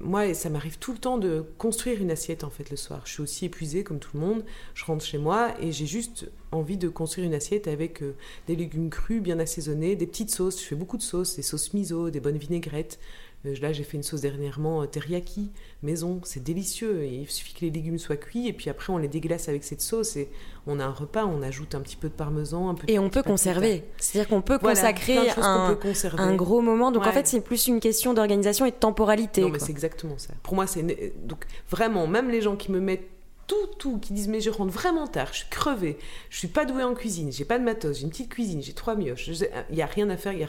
moi, 0.00 0.34
ça 0.34 0.50
m'arrive 0.50 0.78
tout 0.78 0.92
le 0.92 0.98
temps 0.98 1.18
de 1.18 1.44
construire 1.56 2.00
une 2.00 2.10
assiette 2.10 2.44
en 2.44 2.50
fait 2.50 2.70
le 2.70 2.76
soir. 2.76 3.02
Je 3.04 3.12
suis 3.12 3.22
aussi 3.22 3.44
épuisée 3.44 3.84
comme 3.84 3.98
tout 3.98 4.10
le 4.14 4.20
monde. 4.20 4.44
Je 4.74 4.84
rentre 4.84 5.04
chez 5.04 5.18
moi 5.18 5.54
et 5.60 5.72
j'ai 5.72 5.86
juste 5.86 6.30
envie 6.50 6.76
de 6.76 6.88
construire 6.88 7.26
une 7.26 7.34
assiette 7.34 7.68
avec 7.68 8.02
euh, 8.02 8.14
des 8.46 8.56
légumes 8.56 8.90
crus 8.90 9.22
bien 9.22 9.38
assaisonnés, 9.38 9.96
des 9.96 10.06
petites 10.06 10.30
sauces. 10.30 10.60
Je 10.60 10.66
fais 10.66 10.74
beaucoup 10.74 10.96
de 10.96 11.02
sauces, 11.02 11.36
des 11.36 11.42
sauces 11.42 11.72
miso, 11.74 12.10
des 12.10 12.20
bonnes 12.20 12.38
vinaigrettes. 12.38 12.98
Euh, 13.46 13.54
là, 13.60 13.72
j'ai 13.72 13.84
fait 13.84 13.96
une 13.96 14.02
sauce 14.02 14.20
dernièrement 14.20 14.86
teriyaki 14.86 15.50
maison. 15.82 16.20
C'est 16.24 16.42
délicieux. 16.42 17.04
Il 17.04 17.28
suffit 17.30 17.54
que 17.54 17.60
les 17.60 17.70
légumes 17.70 17.98
soient 17.98 18.16
cuits 18.16 18.48
et 18.48 18.52
puis 18.52 18.70
après 18.70 18.92
on 18.92 18.98
les 18.98 19.08
déglace 19.08 19.48
avec 19.48 19.64
cette 19.64 19.80
sauce 19.80 20.16
et 20.16 20.28
on 20.66 20.80
a 20.80 20.84
un 20.84 20.92
repas. 20.92 21.24
On 21.24 21.42
ajoute 21.42 21.74
un 21.74 21.80
petit 21.80 21.96
peu 21.96 22.08
de 22.08 22.14
parmesan, 22.14 22.68
un 22.68 22.74
peu. 22.74 22.84
Et 22.88 22.98
on 22.98 23.10
peut 23.10 23.22
conserver. 23.22 23.84
C'est-à-dire 23.98 24.28
qu'on 24.28 24.42
peut 24.42 24.58
consacrer 24.58 25.18
un, 25.42 26.34
gros 26.34 26.60
moment. 26.60 26.90
Donc 26.90 27.06
en 27.06 27.12
fait, 27.12 27.26
c'est 27.26 27.40
plus 27.40 27.66
une 27.66 27.80
question 27.80 28.14
d'organisation 28.14 28.66
et 28.66 28.70
de 28.70 28.76
temporalité. 28.76 29.42
Non, 29.42 29.50
mais 29.50 29.58
c'est 29.58 29.70
exactement 29.70 30.18
ça. 30.18 30.34
Pour 30.42 30.54
moi, 30.54 30.66
c'est 30.66 31.14
donc 31.24 31.44
vraiment 31.70 32.06
même 32.06 32.30
les 32.30 32.40
gens 32.40 32.56
qui 32.56 32.72
me 32.72 32.80
mettent 32.80 33.08
tout, 33.48 33.66
tout, 33.78 33.98
qui 33.98 34.12
disent 34.12 34.28
mais 34.28 34.40
je 34.40 34.50
rentre 34.50 34.72
vraiment 34.72 35.06
tard, 35.06 35.28
je 35.32 35.38
suis 35.38 35.48
crevée, 35.48 35.96
je 36.30 36.38
suis 36.38 36.48
pas 36.48 36.66
douée 36.66 36.84
en 36.84 36.94
cuisine, 36.94 37.32
j'ai 37.32 37.46
pas 37.46 37.58
de 37.58 37.64
matos, 37.64 37.96
j'ai 37.96 38.02
une 38.04 38.10
petite 38.10 38.28
cuisine, 38.28 38.62
j'ai 38.62 38.74
trois 38.74 38.94
mioches, 38.94 39.26
il 39.70 39.76
y 39.76 39.80
a 39.80 39.86
rien 39.86 40.10
à 40.10 40.18
faire, 40.18 40.34
y 40.34 40.44
a, 40.44 40.48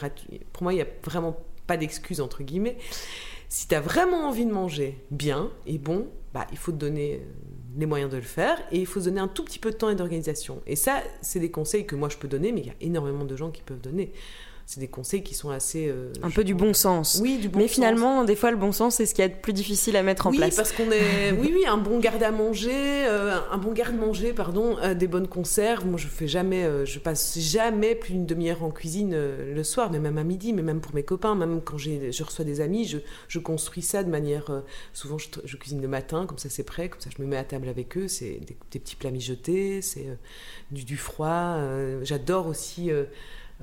pour 0.51 0.63
moi 0.63 0.73
il 0.73 0.79
y 0.79 0.81
a 0.81 0.87
vraiment 1.03 1.37
d'excuses 1.77 2.21
entre 2.21 2.43
guillemets. 2.43 2.77
Si 3.47 3.67
tu 3.67 3.75
as 3.75 3.81
vraiment 3.81 4.27
envie 4.27 4.45
de 4.45 4.51
manger 4.51 4.97
bien 5.11 5.51
et 5.65 5.77
bon, 5.77 6.07
bah, 6.33 6.45
il 6.51 6.57
faut 6.57 6.71
te 6.71 6.77
donner 6.77 7.15
euh, 7.15 7.19
les 7.77 7.85
moyens 7.85 8.11
de 8.11 8.17
le 8.17 8.23
faire 8.23 8.59
et 8.71 8.79
il 8.79 8.85
faut 8.85 8.99
se 8.99 9.05
donner 9.05 9.21
un 9.21 9.27
tout 9.27 9.43
petit 9.43 9.59
peu 9.59 9.71
de 9.71 9.75
temps 9.75 9.89
et 9.89 9.95
d'organisation. 9.95 10.61
Et 10.67 10.75
ça, 10.75 11.01
c'est 11.21 11.39
des 11.39 11.51
conseils 11.51 11.85
que 11.85 11.95
moi 11.95 12.09
je 12.09 12.17
peux 12.17 12.27
donner, 12.27 12.51
mais 12.51 12.61
il 12.61 12.67
y 12.67 12.71
a 12.71 12.75
énormément 12.81 13.25
de 13.25 13.35
gens 13.35 13.49
qui 13.49 13.63
peuvent 13.63 13.81
donner 13.81 14.11
c'est 14.69 14.79
des 14.79 14.87
conseils 14.87 15.23
qui 15.23 15.33
sont 15.33 15.49
assez. 15.49 15.87
Euh, 15.87 16.13
un 16.21 16.29
peu 16.29 16.43
du 16.43 16.53
bon 16.53 16.75
sens. 16.75 17.19
Oui, 17.23 17.39
du 17.39 17.49
bon 17.49 17.57
Mais 17.57 17.67
finalement, 17.67 18.23
des 18.23 18.35
fois, 18.35 18.51
le 18.51 18.57
bon 18.57 18.71
sens, 18.71 18.97
c'est 18.97 19.07
ce 19.07 19.15
qui 19.15 19.23
est 19.23 19.29
plus 19.29 19.51
difficile 19.51 19.95
à 19.95 20.03
mettre 20.03 20.27
en 20.27 20.31
place. 20.31 20.51
Oui, 20.51 20.55
parce 20.55 20.73
qu'on 20.73 20.91
est. 20.91 21.31
oui, 21.39 21.51
oui, 21.55 21.65
un 21.65 21.77
bon 21.77 21.97
garde 21.97 22.21
à 22.21 22.29
manger, 22.29 22.69
euh, 22.71 23.39
un 23.49 23.57
bon 23.57 23.71
garde-manger, 23.71 24.31
pardon, 24.31 24.77
euh, 24.83 24.93
des 24.93 25.07
bonnes 25.07 25.27
conserves. 25.27 25.87
Moi, 25.87 25.97
je 25.97 26.05
fais 26.05 26.27
jamais, 26.27 26.85
je 26.85 26.99
passe 26.99 27.39
jamais 27.39 27.95
plus 27.95 28.13
d'une 28.13 28.27
demi-heure 28.27 28.63
en 28.63 28.69
cuisine 28.69 29.17
le 29.17 29.63
soir, 29.63 29.89
mais 29.91 29.97
même 29.97 30.19
à 30.19 30.23
midi, 30.23 30.53
mais 30.53 30.61
même 30.61 30.81
pour 30.81 30.93
mes 30.93 31.01
copains, 31.01 31.33
même 31.33 31.61
quand 31.61 31.79
je 31.79 32.23
reçois 32.23 32.45
des 32.45 32.61
amis, 32.61 32.85
je, 32.85 32.99
je 33.27 33.39
construis 33.39 33.81
ça 33.81 34.03
de 34.03 34.11
manière. 34.11 34.51
souvent, 34.93 35.17
je, 35.17 35.57
cuisine 35.57 35.81
le 35.81 35.87
matin, 35.87 36.27
comme 36.27 36.37
ça 36.37 36.49
c'est 36.49 36.63
prêt, 36.63 36.89
comme 36.89 37.01
ça 37.01 37.09
je 37.17 37.19
me 37.23 37.27
mets 37.27 37.37
à 37.37 37.43
table 37.43 37.69
avec 37.69 37.97
eux. 37.97 38.07
C'est 38.07 38.39
des, 38.45 38.79
petits 38.79 38.95
plats 38.95 39.09
mijotés, 39.09 39.81
c'est 39.81 40.05
du, 40.69 40.83
du, 40.83 40.95
froid. 40.95 41.57
J'adore 42.03 42.45
aussi. 42.45 42.91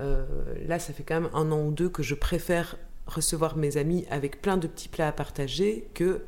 Euh, 0.00 0.24
là, 0.66 0.78
ça 0.78 0.92
fait 0.92 1.02
quand 1.02 1.20
même 1.20 1.30
un 1.32 1.50
an 1.52 1.62
ou 1.62 1.70
deux 1.70 1.88
que 1.88 2.02
je 2.02 2.14
préfère 2.14 2.76
recevoir 3.06 3.56
mes 3.56 3.76
amis 3.76 4.04
avec 4.10 4.42
plein 4.42 4.56
de 4.56 4.66
petits 4.66 4.88
plats 4.88 5.08
à 5.08 5.12
partager 5.12 5.88
que 5.94 6.22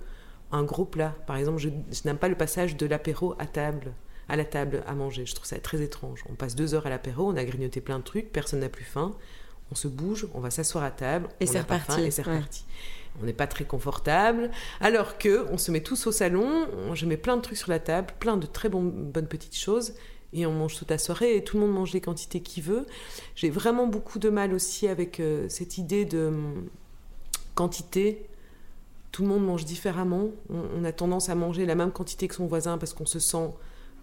un 0.52 0.62
gros 0.62 0.85
plat. 0.85 1.14
Par 1.26 1.37
exemple, 1.37 1.59
je, 1.59 1.68
n'aime 2.04 2.18
pas 2.18 2.28
le 2.28 2.35
passage 2.35 2.76
de 2.76 2.87
l'apéro 2.87 3.35
à 3.38 3.46
table 3.46 3.92
à 4.31 4.37
la 4.37 4.44
table 4.44 4.83
à 4.87 4.94
manger. 4.94 5.24
Je 5.24 5.35
trouve 5.35 5.46
ça 5.46 5.59
très 5.59 5.81
étrange. 5.81 6.22
On 6.28 6.35
passe 6.35 6.54
deux 6.54 6.74
heures 6.74 6.87
à 6.87 6.90
l'apéro, 6.90 7.31
on 7.31 7.37
a 7.37 7.44
grignoté 7.44 7.81
plein 7.81 7.98
de 7.98 8.04
trucs, 8.04 8.31
personne 8.31 8.61
n'a 8.61 8.68
plus 8.68 8.85
faim, 8.85 9.16
on 9.72 9.74
se 9.74 9.88
bouge, 9.88 10.28
on 10.35 10.40
va 10.40 10.50
s'asseoir 10.50 10.85
à 10.85 10.90
table, 10.90 11.28
et 11.40 11.46
c'est 11.46 11.61
reparti. 11.61 12.02
Et 12.02 12.11
c'est 12.11 12.22
reparti. 12.22 12.66
On 13.22 13.24
n'est 13.24 13.33
pas 13.33 13.46
très 13.46 13.64
confortable, 13.64 14.50
alors 14.81 15.16
que 15.16 15.46
on 15.50 15.57
se 15.57 15.70
met 15.70 15.81
tous 15.81 16.07
au 16.07 16.12
salon, 16.12 16.68
je 16.92 17.07
mets 17.07 17.16
plein 17.16 17.37
de 17.38 17.42
trucs 17.42 17.57
sur 17.57 17.70
la 17.70 17.78
table, 17.78 18.12
plein 18.20 18.37
de 18.37 18.46
très 18.46 18.68
bonnes 18.68 19.26
petites 19.28 19.57
choses, 19.57 19.94
et 20.33 20.47
on 20.47 20.53
mange 20.53 20.77
toute 20.77 20.91
la 20.91 20.99
soirée 20.99 21.37
et 21.37 21.45
tout 21.45 21.57
le 21.59 21.67
monde 21.67 21.75
mange 21.75 21.93
les 21.93 22.01
quantités 22.01 22.41
qu'il 22.41 22.62
veut. 22.62 22.87
J'ai 23.35 23.51
vraiment 23.51 23.87
beaucoup 23.87 24.19
de 24.19 24.29
mal 24.29 24.53
aussi 24.53 24.88
avec 24.88 25.21
euh, 25.21 25.47
cette 25.49 25.79
idée 25.79 26.05
de 26.05 26.27
hum, 26.27 26.69
quantité. 27.55 28.27
Tout 29.11 29.23
le 29.23 29.29
monde 29.29 29.45
mange 29.45 29.64
différemment. 29.64 30.29
On, 30.51 30.85
a 30.85 30.93
tendance 30.93 31.29
à 31.29 31.35
manger 31.35 31.64
la 31.67 31.75
même 31.75 31.93
quantité 31.93 32.29
que 32.29 32.35
son 32.35 32.47
voisin 32.47 32.77
parce 32.79 32.93
qu'on 32.93 33.07
se 33.07 33.19
sent, 33.19 33.51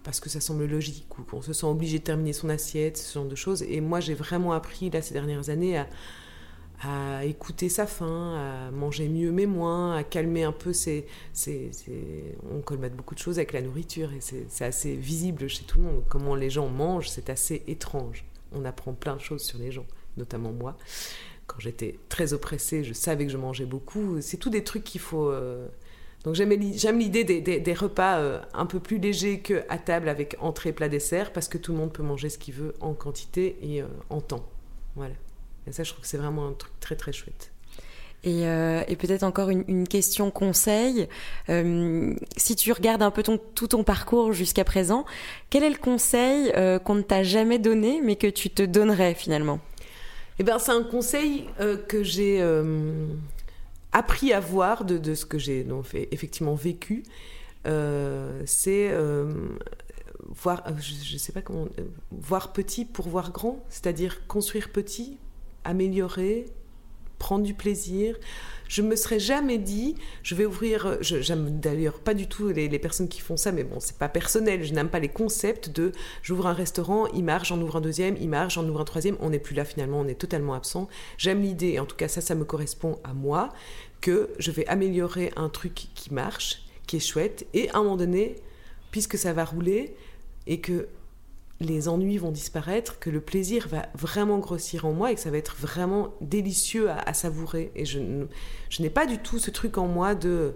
parce 0.03 0.19
que 0.19 0.29
ça 0.29 0.41
semble 0.41 0.65
logique 0.65 1.07
ou 1.19 1.23
qu'on 1.23 1.41
se 1.41 1.53
sent 1.53 1.67
obligé 1.67 1.99
de 1.99 2.03
terminer 2.03 2.33
son 2.33 2.49
assiette, 2.49 2.97
ce 2.97 3.13
genre 3.13 3.25
de 3.25 3.35
choses. 3.35 3.61
Et 3.63 3.79
moi, 3.81 3.99
j'ai 3.99 4.15
vraiment 4.15 4.51
appris 4.53 4.89
là 4.89 5.01
ces 5.01 5.13
dernières 5.13 5.49
années 5.49 5.77
à, 5.77 5.87
à 6.81 7.25
écouter 7.25 7.69
sa 7.69 7.87
faim, 7.87 8.35
à 8.35 8.71
manger 8.71 9.07
mieux 9.07 9.31
mais 9.31 9.45
moins, 9.45 9.95
à 9.95 10.03
calmer 10.03 10.43
un 10.43 10.51
peu 10.51 10.73
ses... 10.73 11.05
On 12.51 12.61
colmate 12.61 12.95
beaucoup 12.95 13.15
de 13.15 13.19
choses 13.19 13.37
avec 13.37 13.53
la 13.53 13.61
nourriture 13.61 14.11
et 14.13 14.19
c'est 14.21 14.65
assez 14.65 14.95
visible 14.95 15.47
chez 15.47 15.63
tout 15.63 15.77
le 15.79 15.85
monde. 15.85 16.03
Comment 16.09 16.35
les 16.35 16.49
gens 16.49 16.67
mangent, 16.67 17.09
c'est 17.09 17.29
assez 17.29 17.63
étrange. 17.67 18.25
On 18.51 18.65
apprend 18.65 18.93
plein 18.93 19.15
de 19.15 19.21
choses 19.21 19.43
sur 19.43 19.57
les 19.57 19.71
gens, 19.71 19.85
notamment 20.17 20.51
moi. 20.51 20.77
Quand 21.47 21.59
j'étais 21.59 21.99
très 22.09 22.33
oppressée, 22.33 22.83
je 22.83 22.93
savais 22.93 23.25
que 23.25 23.31
je 23.31 23.37
mangeais 23.37 23.65
beaucoup. 23.65 24.19
C'est 24.21 24.37
tout 24.37 24.49
des 24.49 24.63
trucs 24.63 24.83
qu'il 24.83 25.01
faut... 25.01 25.29
Euh, 25.29 25.67
donc 26.23 26.33
j'aime 26.33 26.49
l'idée 26.99 27.23
des, 27.23 27.73
repas 27.73 28.17
euh, 28.17 28.41
un 28.55 28.65
peu 28.65 28.79
plus 28.79 28.97
légers 28.97 29.41
qu'à 29.41 29.77
table 29.77 30.09
avec 30.09 30.35
entrée, 30.39 30.73
plat, 30.73 30.89
dessert, 30.89 31.31
parce 31.31 31.47
que 31.47 31.59
tout 31.59 31.71
le 31.71 31.77
monde 31.77 31.93
peut 31.93 32.01
manger 32.01 32.29
ce 32.29 32.39
qu'il 32.39 32.55
veut 32.55 32.73
en 32.81 32.95
quantité 32.95 33.57
et 33.61 33.83
euh, 33.83 33.87
en 34.09 34.21
temps. 34.21 34.43
Voilà. 34.95 35.13
Et 35.67 35.71
ça, 35.71 35.83
je 35.83 35.91
trouve 35.91 36.01
que 36.01 36.07
c'est 36.07 36.17
vraiment 36.17 36.47
un 36.47 36.53
truc 36.53 36.71
très 36.79 36.95
très 36.95 37.13
chouette. 37.13 37.51
Et, 38.25 38.47
euh, 38.47 38.81
peut-être 38.97 39.23
encore 39.23 39.49
une, 39.51 39.87
question 39.87 40.31
conseil. 40.31 41.07
Euh, 41.49 42.15
si 42.35 42.55
tu 42.55 42.71
regardes 42.71 43.03
un 43.03 43.11
peu 43.11 43.21
ton, 43.21 43.37
tout 43.37 43.67
ton 43.67 43.83
parcours 43.83 44.33
jusqu'à 44.33 44.63
présent, 44.63 45.05
quel 45.51 45.63
est 45.63 45.69
le 45.69 45.77
conseil 45.77 46.51
euh, 46.55 46.79
qu'on 46.79 46.95
ne 46.95 47.03
t'a 47.03 47.21
jamais 47.21 47.59
donné 47.59 48.01
mais 48.03 48.15
que 48.15 48.27
tu 48.27 48.49
te 48.49 48.63
donnerais 48.63 49.13
finalement? 49.13 49.59
Eh 50.39 50.43
bien, 50.43 50.57
c'est 50.57 50.71
un 50.71 50.83
conseil 50.83 51.45
que 51.87 52.03
j'ai 52.03 52.43
appris 53.93 54.33
à 54.33 54.41
voir 54.41 54.83
de, 54.83 54.97
de 54.97 55.15
ce 55.15 55.25
que 55.25 55.37
j'ai 55.37 55.65
effectivement 56.11 56.55
vécu. 56.55 57.03
c'est 58.45 58.91
voir, 60.27 60.63
je, 60.81 61.13
ne 61.13 61.17
sais 61.17 61.31
pas 61.31 61.41
comment, 61.41 61.67
voir 62.11 62.51
petit 62.51 62.83
pour 62.83 63.07
voir 63.07 63.31
grand, 63.31 63.63
c'est-à-dire 63.69 64.27
construire 64.27 64.73
petit 64.73 65.17
améliorer, 65.65 66.45
prendre 67.19 67.43
du 67.43 67.53
plaisir. 67.53 68.17
Je 68.67 68.81
me 68.81 68.95
serais 68.95 69.19
jamais 69.19 69.57
dit, 69.57 69.95
je 70.23 70.33
vais 70.35 70.45
ouvrir. 70.45 70.97
J'aime 71.01 71.59
d'ailleurs 71.59 71.99
pas 71.99 72.13
du 72.13 72.27
tout 72.27 72.49
les, 72.49 72.79
personnes 72.79 73.07
qui 73.07 73.21
font 73.21 73.37
ça, 73.37 73.51
mais 73.51 73.63
bon, 73.63 73.79
c'est 73.79 73.97
pas 73.97 74.09
personnel. 74.09 74.63
Je 74.63 74.73
n'aime 74.73 74.89
pas 74.89 74.99
les 74.99 75.09
concepts 75.09 75.69
de 75.69 75.91
j'ouvre 76.23 76.47
un 76.47 76.53
restaurant, 76.53 77.07
il 77.07 77.23
marche, 77.23 77.49
j'en 77.49 77.61
ouvre 77.61 77.77
un 77.77 77.81
deuxième, 77.81 78.15
il 78.19 78.29
marche, 78.29 78.55
j'en 78.55 78.67
ouvre 78.67 78.81
un 78.81 78.85
troisième. 78.85 79.17
On 79.19 79.29
n'est 79.29 79.39
plus 79.39 79.55
là 79.55 79.65
finalement, 79.65 79.99
on 79.99 80.07
est 80.07 80.19
totalement 80.19 80.55
absent. 80.55 80.87
J'aime 81.17 81.41
l'idée, 81.41 81.79
en 81.79 81.85
tout 81.85 81.95
cas 81.95 82.07
ça, 82.07 82.21
ça 82.21 82.35
me 82.35 82.43
correspond 82.43 82.99
à 83.03 83.13
moi, 83.13 83.49
que 84.01 84.29
je 84.39 84.51
vais 84.51 84.65
améliorer 84.67 85.31
un 85.35 85.49
truc 85.49 85.73
qui 85.93 86.13
marche, 86.13 86.63
qui 86.87 86.97
est 86.97 86.99
chouette, 86.99 87.47
et 87.53 87.69
à 87.69 87.77
un 87.77 87.83
moment 87.83 87.97
donné, 87.97 88.35
puisque 88.91 89.17
ça 89.17 89.33
va 89.33 89.45
rouler 89.45 89.95
et 90.47 90.59
que 90.59 90.87
les 91.59 91.87
ennuis 91.87 92.17
vont 92.17 92.31
disparaître, 92.31 92.99
que 92.99 93.09
le 93.09 93.21
plaisir 93.21 93.67
va 93.67 93.87
vraiment 93.95 94.39
grossir 94.39 94.85
en 94.85 94.91
moi 94.91 95.11
et 95.11 95.15
que 95.15 95.21
ça 95.21 95.31
va 95.31 95.37
être 95.37 95.55
vraiment 95.55 96.13
délicieux 96.19 96.89
à, 96.89 97.13
savourer. 97.13 97.71
Et 97.75 97.85
je, 97.85 97.99
n'ai 98.79 98.89
pas 98.89 99.05
du 99.05 99.17
tout 99.19 99.39
ce 99.39 99.51
truc 99.51 99.77
en 99.77 99.87
moi 99.87 100.15
de 100.15 100.53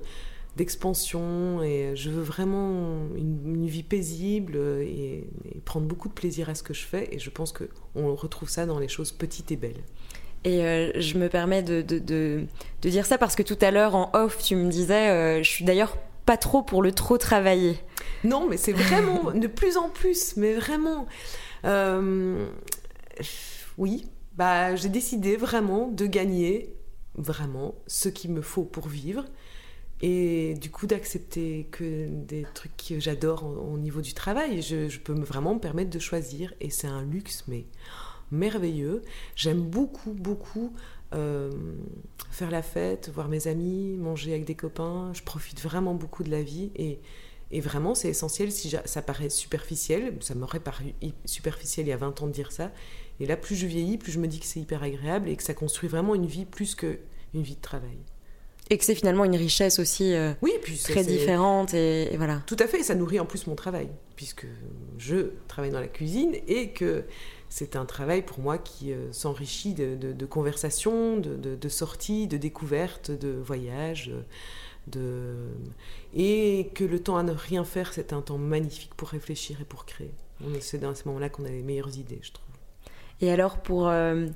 d'expansion 0.58 1.62
et 1.64 1.96
je 1.96 2.10
veux 2.10 2.24
vraiment 2.24 2.98
une, 3.16 3.68
vie 3.68 3.84
paisible 3.84 4.58
et, 4.82 5.30
prendre 5.64 5.86
beaucoup 5.86 6.10
de 6.10 6.14
plaisir 6.14 6.50
à 6.50 6.56
ce 6.56 6.64
que 6.64 6.74
je 6.74 6.84
fais 6.84 7.08
et 7.14 7.20
je 7.20 7.30
pense 7.30 7.54
que 7.54 7.70
on 7.96 8.14
retrouve 8.14 8.50
ça 8.50 8.66
dans 8.66 8.80
les 8.80 8.90
choses 8.90 9.12
petites 9.14 9.52
et 9.52 9.56
belles. 9.56 9.84
Et 10.44 10.66
euh, 10.66 11.00
je 11.00 11.18
me 11.18 11.30
permets 11.30 11.64
de, 11.64 11.82
de, 11.82 12.46
dire 12.82 13.06
ça 13.06 13.18
parce 13.18 13.36
que 13.36 13.44
tout 13.44 13.58
à 13.62 13.72
l'heure 13.72 13.96
en 13.96 14.10
off 14.14 14.44
tu 14.44 14.56
me 14.56 14.70
disais, 14.70 15.10
euh, 15.10 15.44
je 15.44 15.50
suis 15.50 15.64
d'ailleurs 15.64 15.96
pas 16.30 16.38
trop 16.38 16.62
pour 16.62 16.84
le 16.84 16.92
trop 16.92 17.18
travailler. 17.18 17.80
Non, 18.24 18.48
mais 18.48 18.58
c'est 18.58 18.72
vraiment 18.72 19.32
de 19.32 19.48
plus 19.48 19.78
en 19.78 19.90
plus, 19.90 20.38
mais 20.38 20.54
vraiment. 20.54 21.08
Euh, 21.66 22.46
oui, 23.80 24.06
bah, 24.34 24.76
j'ai 24.76 24.90
décidé 24.90 25.38
vraiment 25.38 25.88
de 25.88 26.06
gagner 26.06 26.76
vraiment 27.16 27.74
ce 27.88 28.10
qu'il 28.10 28.30
me 28.32 28.44
faut 28.44 28.64
pour 28.64 28.90
vivre 28.90 29.26
et 30.04 30.54
du 30.62 30.70
coup 30.70 30.86
d'accepter 30.86 31.68
que 31.72 32.08
des 32.08 32.46
trucs 32.54 32.78
que 32.78 33.00
j'adore 33.00 33.44
au, 33.46 33.80
niveau 33.80 34.02
du 34.02 34.14
travail, 34.14 34.62
je, 34.62 35.00
peux 35.00 35.14
vraiment 35.14 35.56
me 35.56 35.60
permettre 35.60 35.90
de 35.90 35.98
choisir 35.98 36.54
et 36.62 36.70
c'est 36.70 36.86
un 36.86 37.02
luxe 37.02 37.46
mais 37.48 37.66
merveilleux. 38.30 39.02
J'aime 39.36 39.62
beaucoup 39.62 40.14
beaucoup 40.14 40.74
euh, 41.14 41.52
faire 42.32 42.52
la 42.52 42.62
fête, 42.62 43.10
voir 43.14 43.28
mes 43.28 43.48
amis, 43.48 43.98
manger 43.98 44.32
avec 44.32 44.46
des 44.46 44.56
copains. 44.56 45.12
Je 45.14 45.24
profite 45.24 45.62
vraiment 45.62 45.94
beaucoup 45.94 46.24
de 46.24 46.30
la 46.30 46.44
vie 46.44 46.72
et, 46.76 47.00
et 47.52 47.62
vraiment 47.62 47.96
c'est 47.96 48.10
essentiel 48.10 48.52
si 48.52 48.74
ça 48.86 49.02
paraît 49.02 49.30
superficiel, 49.30 50.16
ça 50.22 50.36
m'aurait 50.36 50.60
paru 50.60 50.94
superficiel 51.26 51.88
il 51.88 51.90
y 51.90 51.94
a 51.94 51.98
20 51.98 52.22
ans 52.22 52.28
de 52.28 52.32
dire 52.32 52.52
ça. 52.52 52.72
Et 53.20 53.26
là 53.26 53.38
plus 53.38 53.56
je 53.56 53.66
vieillis, 53.66 53.98
plus 53.98 54.12
je 54.12 54.20
me 54.20 54.28
dis 54.28 54.40
que 54.40 54.46
c'est 54.46 54.60
hyper 54.60 54.84
agréable 54.84 55.30
et 55.30 55.36
que 55.36 55.44
ça 55.44 55.54
construit 55.54 55.90
vraiment 55.90 56.16
une 56.16 56.28
vie 56.28 56.46
plus 56.46 56.76
qu'une 56.76 56.98
vie 57.34 57.56
de 57.56 57.62
travail. 57.62 57.98
Et 58.72 58.78
que 58.78 58.86
c'est 58.86 58.94
finalement 58.94 59.26
une 59.26 59.36
richesse 59.36 59.80
aussi 59.80 60.14
euh, 60.14 60.34
oui, 60.44 60.52
puis 60.62 60.78
très 60.78 61.04
différente. 61.04 61.74
Et, 61.74 62.16
voilà. 62.18 62.44
Tout 62.46 62.58
à 62.60 62.68
fait, 62.68 62.84
ça 62.84 62.94
nourrit 62.94 63.20
en 63.20 63.26
plus 63.26 63.48
mon 63.48 63.56
travail, 63.56 63.90
puisque 64.16 64.46
je 65.00 65.32
travaille 65.48 65.72
dans 65.72 65.80
la 65.80 65.88
cuisine 65.88 66.36
et 66.48 66.70
que 66.70 67.04
c'est 67.50 67.76
un 67.76 67.86
travail 67.86 68.22
pour 68.22 68.40
moi 68.40 68.58
qui 68.58 68.94
euh, 68.94 69.12
s'enrichit 69.12 69.74
de, 69.74 70.26
conversations, 70.26 71.18
de, 71.18 71.70
sorties, 71.70 72.28
de 72.28 72.38
découvertes, 72.38 73.12
de 73.12 73.30
voyages. 73.30 74.12
De... 74.88 75.36
Et 76.16 76.72
que 76.74 76.84
le 76.84 77.00
temps 77.00 77.18
à 77.18 77.24
ne 77.24 77.34
rien 77.34 77.64
faire, 77.64 77.94
c'est 77.94 78.14
un 78.14 78.22
temps 78.22 78.38
magnifique 78.38 78.94
pour 78.96 79.10
réfléchir 79.10 79.62
et 79.62 79.66
pour 79.66 79.86
créer. 79.86 80.12
C'est 80.62 80.80
dans 80.80 80.96
ce 80.96 81.08
moment-là 81.08 81.30
qu'on 81.30 81.46
a 81.46 81.50
les 81.50 81.62
meilleures 81.62 81.98
idées, 81.98 82.20
je 82.22 82.32
trouve. 82.32 82.46
Et 83.22 83.30
alors, 83.32 83.58
pour 83.58 83.90
euh, 83.90 84.28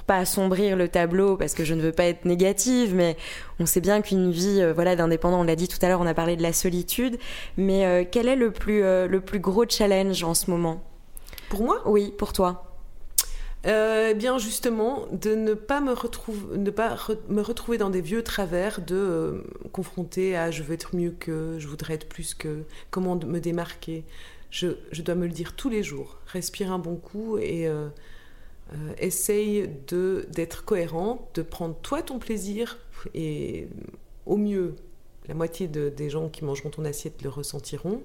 pas 0.00 0.16
assombrir 0.16 0.76
le 0.76 0.88
tableau 0.88 1.36
parce 1.36 1.52
que 1.54 1.64
je 1.64 1.74
ne 1.74 1.82
veux 1.82 1.92
pas 1.92 2.04
être 2.04 2.24
négative 2.24 2.94
mais 2.94 3.16
on 3.58 3.66
sait 3.66 3.80
bien 3.80 4.00
qu'une 4.00 4.30
vie 4.30 4.60
euh, 4.60 4.72
voilà 4.72 4.96
d'indépendant 4.96 5.40
on 5.40 5.44
l'a 5.44 5.56
dit 5.56 5.68
tout 5.68 5.78
à 5.82 5.88
l'heure 5.88 6.00
on 6.00 6.06
a 6.06 6.14
parlé 6.14 6.36
de 6.36 6.42
la 6.42 6.54
solitude 6.54 7.18
mais 7.56 7.84
euh, 7.84 8.04
quel 8.10 8.28
est 8.28 8.36
le 8.36 8.50
plus 8.50 8.82
euh, 8.82 9.06
le 9.06 9.20
plus 9.20 9.40
gros 9.40 9.66
challenge 9.68 10.24
en 10.24 10.34
ce 10.34 10.50
moment? 10.50 10.82
Pour 11.52 11.62
moi? 11.62 11.82
Oui 11.86 12.12
pour 12.16 12.32
toi 12.32 12.68
eh 13.64 14.14
bien 14.16 14.38
justement 14.38 15.06
de 15.12 15.36
ne 15.36 15.54
pas 15.54 15.80
me 15.80 15.92
retrouver 15.92 16.58
ne 16.58 16.70
pas 16.70 16.96
me 17.28 17.42
retrouver 17.42 17.78
dans 17.78 17.90
des 17.90 18.00
vieux 18.00 18.24
travers 18.24 18.80
de 18.80 19.44
confronter 19.70 20.36
à 20.36 20.50
je 20.50 20.64
veux 20.64 20.74
être 20.74 20.96
mieux 20.96 21.12
que 21.12 21.60
je 21.60 21.68
voudrais 21.68 21.94
être 21.94 22.08
plus 22.08 22.34
que 22.34 22.64
comment 22.90 23.14
me 23.14 23.38
démarquer 23.38 24.04
je, 24.50 24.66
je 24.90 25.02
dois 25.02 25.14
me 25.14 25.26
le 25.26 25.32
dire 25.32 25.54
tous 25.54 25.68
les 25.68 25.84
jours 25.84 26.18
respire 26.26 26.72
un 26.72 26.80
bon 26.80 26.96
coup 26.96 27.38
et 27.38 27.68
euh, 28.74 28.94
essaye 28.96 29.68
de 29.88 30.26
d'être 30.30 30.64
cohérent, 30.64 31.28
de 31.34 31.42
prendre 31.42 31.76
toi 31.82 32.00
ton 32.00 32.18
plaisir 32.18 32.78
et 33.12 33.68
au 34.24 34.38
mieux, 34.38 34.76
la 35.28 35.34
moitié 35.34 35.68
des 35.68 36.10
gens 36.10 36.30
qui 36.30 36.44
mangeront 36.44 36.70
ton 36.70 36.84
assiette 36.86 37.22
le 37.22 37.28
ressentiront. 37.28 38.02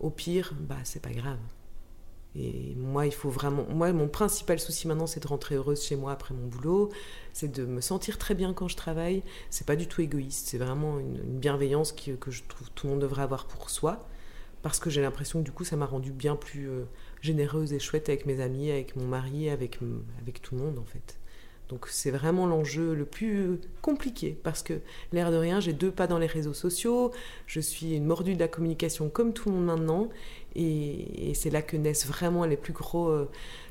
Au 0.00 0.10
pire, 0.10 0.52
bah 0.60 0.76
c'est 0.84 1.00
pas 1.00 1.12
grave. 1.12 1.38
Et 2.36 2.74
moi, 2.76 3.06
il 3.06 3.12
faut 3.12 3.30
vraiment. 3.30 3.64
Moi, 3.70 3.92
mon 3.92 4.08
principal 4.08 4.60
souci 4.60 4.86
maintenant, 4.86 5.06
c'est 5.06 5.20
de 5.20 5.26
rentrer 5.26 5.56
heureuse 5.56 5.82
chez 5.82 5.96
moi 5.96 6.12
après 6.12 6.34
mon 6.34 6.46
boulot. 6.46 6.90
C'est 7.32 7.50
de 7.50 7.64
me 7.64 7.80
sentir 7.80 8.18
très 8.18 8.34
bien 8.34 8.52
quand 8.52 8.68
je 8.68 8.76
travaille. 8.76 9.22
C'est 9.50 9.66
pas 9.66 9.76
du 9.76 9.86
tout 9.86 10.02
égoïste. 10.02 10.48
C'est 10.48 10.58
vraiment 10.58 10.98
une, 10.98 11.18
bienveillance 11.18 11.92
que 11.92 12.30
je 12.30 12.42
trouve 12.44 12.70
tout 12.72 12.86
le 12.86 12.92
monde 12.92 13.02
devrait 13.02 13.22
avoir 13.22 13.46
pour 13.46 13.70
soi. 13.70 14.06
Parce 14.62 14.80
que 14.80 14.90
j'ai 14.90 15.00
l'impression 15.00 15.40
que 15.40 15.44
du 15.44 15.52
coup, 15.52 15.64
ça 15.64 15.76
m'a 15.76 15.86
rendu 15.86 16.12
bien 16.12 16.36
plus 16.36 16.68
euh, 16.68 16.84
généreuse 17.22 17.72
et 17.72 17.78
chouette 17.78 18.08
avec 18.08 18.26
mes 18.26 18.40
amis, 18.40 18.70
avec 18.70 18.96
mon 18.96 19.06
mari, 19.06 19.48
avec, 19.50 19.78
avec 20.20 20.42
tout 20.42 20.56
le 20.56 20.62
monde 20.62 20.78
en 20.78 20.84
fait. 20.84 21.17
Donc 21.68 21.86
c'est 21.88 22.10
vraiment 22.10 22.46
l'enjeu 22.46 22.94
le 22.94 23.04
plus 23.04 23.58
compliqué 23.82 24.36
parce 24.42 24.62
que 24.62 24.74
l'air 25.12 25.30
de 25.30 25.36
rien, 25.36 25.60
j'ai 25.60 25.72
deux 25.72 25.90
pas 25.90 26.06
dans 26.06 26.18
les 26.18 26.26
réseaux 26.26 26.54
sociaux, 26.54 27.12
je 27.46 27.60
suis 27.60 27.94
une 27.94 28.04
mordue 28.04 28.34
de 28.34 28.38
la 28.38 28.48
communication 28.48 29.08
comme 29.08 29.32
tout 29.32 29.50
le 29.50 29.56
monde 29.56 29.66
maintenant 29.66 30.08
et, 30.56 31.32
c'est 31.34 31.50
là 31.50 31.62
que 31.62 31.76
naissent 31.76 32.06
vraiment 32.06 32.44
les 32.44 32.56
plus 32.56 32.72
gros... 32.72 33.08
Euh, 33.08 33.28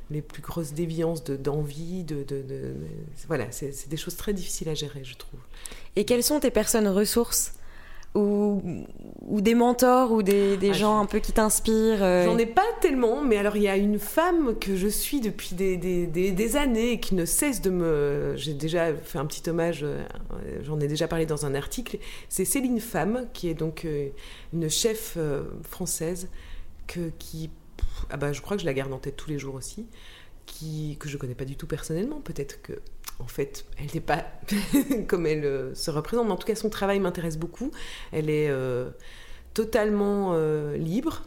les 0.09 0.21
plus 0.21 0.41
grosses 0.41 0.71
déviances 0.71 1.21
d'envie, 1.25 2.05
de, 2.05 2.23
de, 2.23 2.73
voilà, 3.27 3.51
c'est 3.51 3.89
des 3.89 3.97
choses 3.97 4.15
très 4.15 4.31
difficiles 4.31 4.69
à 4.69 4.73
gérer, 4.73 5.03
je 5.03 5.17
trouve. 5.17 5.41
Et 5.97 6.05
quelles 6.05 6.23
sont 6.23 6.39
tes 6.39 6.49
personnes 6.49 6.87
ressources? 6.87 7.56
Ou, 8.17 9.41
des 9.41 9.55
mentors 9.55 10.11
ou 10.11 10.23
des, 10.23 10.57
ah, 10.61 10.73
gens 10.73 10.99
un 10.99 11.05
peu 11.05 11.19
qui 11.19 11.31
t'inspirent 11.31 12.03
euh, 12.03 12.25
J'en 12.25 12.37
ai 12.37 12.45
pas 12.45 12.65
tellement, 12.81 13.23
mais 13.23 13.37
alors 13.37 13.55
il 13.55 13.63
y 13.63 13.67
a 13.67 13.77
une 13.77 13.99
femme 13.99 14.57
que 14.59 14.75
je 14.75 14.87
suis 14.87 15.21
depuis 15.21 15.55
des, 15.55 15.77
des, 15.77 16.55
années 16.55 16.93
et 16.93 16.99
qui 16.99 17.15
ne 17.15 17.25
cesse 17.25 17.61
de 17.61 17.69
me. 17.69 18.33
J'ai 18.35 18.53
déjà 18.53 18.93
fait 18.93 19.19
un 19.19 19.25
petit 19.25 19.47
hommage, 19.49 19.81
euh, 19.83 20.03
j'en 20.63 20.79
ai 20.79 20.87
déjà 20.87 21.07
parlé 21.07 21.25
dans 21.25 21.45
un 21.45 21.55
article. 21.55 21.97
C'est 22.29 22.45
Céline 22.45 22.79
Femme, 22.79 23.27
qui 23.33 23.49
est 23.49 23.53
donc 23.53 23.85
euh, 23.85 24.09
une 24.53 24.69
chef 24.69 25.17
française 25.63 26.29
que, 26.87 27.11
qui. 27.19 27.49
Ah 28.09 28.17
bah, 28.17 28.33
je 28.33 28.41
crois 28.41 28.57
que 28.57 28.61
je 28.61 28.65
la 28.67 28.73
garde 28.73 28.93
en 28.93 28.99
tête 28.99 29.15
tous 29.15 29.29
les 29.29 29.39
jours 29.39 29.55
aussi, 29.55 29.85
qui, 30.45 30.97
que 30.99 31.09
je 31.09 31.17
connais 31.17 31.35
pas 31.35 31.45
du 31.45 31.55
tout 31.55 31.67
personnellement. 31.67 32.21
Peut-être 32.21 32.61
que 32.61 32.73
en 33.19 33.27
fait, 33.27 33.65
elle 33.77 33.87
n'est 33.93 34.01
pas 34.01 34.25
comme 35.07 35.25
elle 35.25 35.45
euh, 35.45 35.75
se 35.75 35.89
représente, 35.91 36.27
mais 36.27 36.33
en 36.33 36.37
tout 36.37 36.47
cas, 36.47 36.55
son 36.55 36.69
travail 36.69 36.99
m'intéresse 36.99 37.37
beaucoup. 37.37 37.71
Elle 38.11 38.29
est 38.29 38.49
euh, 38.49 38.89
totalement 39.53 40.33
euh, 40.33 40.77
libre. 40.77 41.23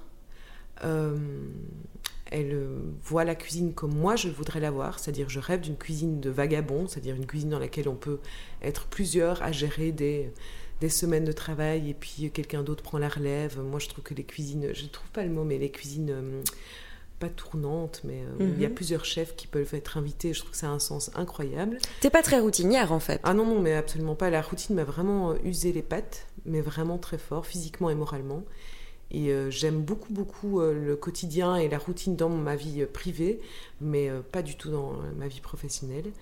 elle 2.31 2.57
voit 3.03 3.25
la 3.25 3.35
cuisine 3.35 3.75
comme 3.75 3.95
moi 3.95 4.15
je 4.15 4.29
voudrais 4.29 4.61
la 4.61 4.71
voir, 4.71 4.99
c'est-à-dire 5.01 5.29
je 5.29 5.41
rêve 5.41 5.61
d'une 5.61 5.77
cuisine 5.77 6.21
de 6.21 6.31
vagabond, 6.31 6.87
c'est-à-dire 6.87 7.17
une 7.17 7.27
cuisine 7.27 7.51
dans 7.51 7.59
laquelle 7.59 7.89
on 7.89 7.97
peut 7.97 8.21
être 8.63 8.87
plusieurs 8.87 9.43
à 9.43 9.51
gérer 9.51 9.91
des, 9.91 10.33
des 10.81 10.89
semaines 10.89 11.25
de 11.25 11.33
travail 11.33 11.91
et 11.91 11.95
puis 11.95 12.31
quelqu'un 12.31 12.63
d'autre 12.63 12.85
prend 12.85 12.99
la 12.99 13.09
relève. 13.09 13.61
Moi, 13.61 13.81
je 13.81 13.89
trouve 13.89 14.05
que 14.05 14.15
les 14.15 14.25
cuisines, 14.25 14.73
je 14.73 14.85
ne 14.85 14.89
trouve 14.89 15.11
pas 15.11 15.25
le 15.25 15.31
mot, 15.31 15.45
mais 15.45 15.59
les 15.59 15.71
cuisines 15.71 16.15
pas 17.21 17.29
tournante, 17.29 18.01
mais 18.03 18.23
euh, 18.23 18.37
il 18.41 18.61
y 18.61 18.65
a 18.65 18.69
mhm. 18.69 18.75
plusieurs 18.75 19.05
chefs 19.05 19.37
qui 19.37 19.47
peuvent 19.47 19.75
être 19.75 19.99
invités. 19.99 20.33
Je 20.33 20.41
trouve 20.41 20.53
que 20.53 20.57
ça 20.57 20.69
a 20.69 20.71
un 20.71 20.79
sens 20.79 21.11
incroyable. 21.15 21.79
T'es 22.01 22.11
pas 22.11 22.23
très 22.23 22.41
routinière 22.41 22.93
en 22.93 22.99
fait. 22.99 23.21
Ah 23.23 23.35
non, 23.35 23.47
non, 23.47 23.61
mais 23.61 23.75
absolument 23.75 24.17
pas. 24.17 24.31
La 24.31 24.43
routine 24.43 24.75
m'a 24.75 24.85
vraiment 24.85 25.31
euh, 25.31 25.35
usé 25.45 25.73
les 25.73 25.83
pattes, 25.83 26.27
mais 26.47 26.63
vraiment 26.63 26.99
très 26.99 27.19
fort, 27.19 27.47
physiquement 27.47 27.91
et 27.91 27.95
moralement. 27.95 28.43
Et 29.13 29.33
euh, 29.33 29.51
j'aime 29.51 29.83
beaucoup, 29.83 30.13
beaucoup 30.13 30.61
le 30.61 30.97
quotidien 30.97 31.57
et 31.57 31.69
la 31.69 31.79
routine 31.79 32.17
dans 32.17 32.29
ma 32.29 32.57
vie 32.57 32.87
privée, 32.87 33.41
mais 33.81 34.09
pas 34.33 34.41
du 34.43 34.57
tout 34.57 34.71
dans 34.71 34.95
ma 35.19 35.29
vie 35.29 35.41
professionnelle. 35.41 36.13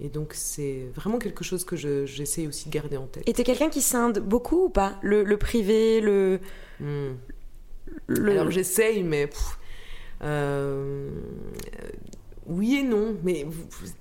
Et 0.00 0.08
donc, 0.08 0.32
c'est 0.32 0.86
vraiment 0.94 1.18
quelque 1.18 1.44
chose 1.44 1.64
que 1.64 1.76
j'essaie 1.76 2.46
aussi 2.46 2.68
de 2.68 2.74
garder 2.74 2.96
en 2.96 3.06
tête. 3.06 3.24
Et 3.28 3.32
t'es 3.32 3.44
quelqu'un 3.44 3.68
qui 3.68 3.82
scinde 3.82 4.20
beaucoup 4.20 4.64
ou 4.64 4.68
pas? 4.70 4.98
Le, 5.02 5.36
privé, 5.36 6.00
le. 6.00 6.40
Hmm. 6.80 7.14
Alors, 8.08 8.50
j'essaye, 8.50 9.02
mais. 9.02 9.28
Oui 12.48 12.76
et 12.76 12.82
non, 12.82 13.14
mais 13.22 13.46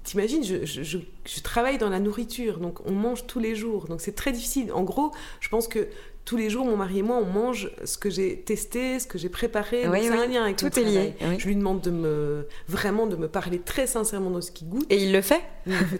t'imagines, 0.03 0.43
je, 0.43 0.65
je, 0.65 0.81
je, 0.83 1.41
travaille 1.41 1.77
dans 1.77 1.89
la 1.89 1.99
nourriture, 1.99 2.59
donc 2.59 2.79
on 2.85 2.93
mange 2.93 3.27
tous 3.27 3.39
les 3.39 3.55
jours, 3.55 3.85
donc 3.85 3.99
c'est 4.01 4.15
très 4.15 4.31
difficile. 4.31 4.71
En 4.71 4.83
gros, 4.83 5.11
je 5.41 5.49
pense 5.49 5.67
que 5.67 5.87
tous 6.27 6.37
les 6.37 6.49
jours, 6.49 6.65
mon 6.65 6.75
mari 6.75 6.99
et 6.99 7.03
moi, 7.03 7.17
on 7.17 7.25
mange 7.25 7.71
ce 7.85 7.97
que 7.97 8.09
j'ai 8.09 8.41
testé, 8.41 8.99
ce 8.99 9.07
que 9.07 9.17
j'ai 9.17 9.29
préparé. 9.29 9.83
c'est 9.83 10.09
un 10.09 10.27
lien 10.27 10.43
avec 10.43 10.57
Tout 10.57 10.77
est 10.77 10.83
lié. 10.83 11.13
Je 11.37 11.47
lui 11.47 11.55
demande 11.55 11.81
de 11.81 11.89
me 11.89 12.47
vraiment 12.67 13.07
de 13.07 13.15
me 13.15 13.27
parler 13.27 13.59
très 13.59 13.87
sincèrement 13.87 14.31
de 14.31 14.41
ce 14.41 14.51
qu'il 14.51 14.67
goûte. 14.67 14.85
Et 14.89 15.03
il 15.03 15.13
le 15.13 15.21
fait. 15.21 15.41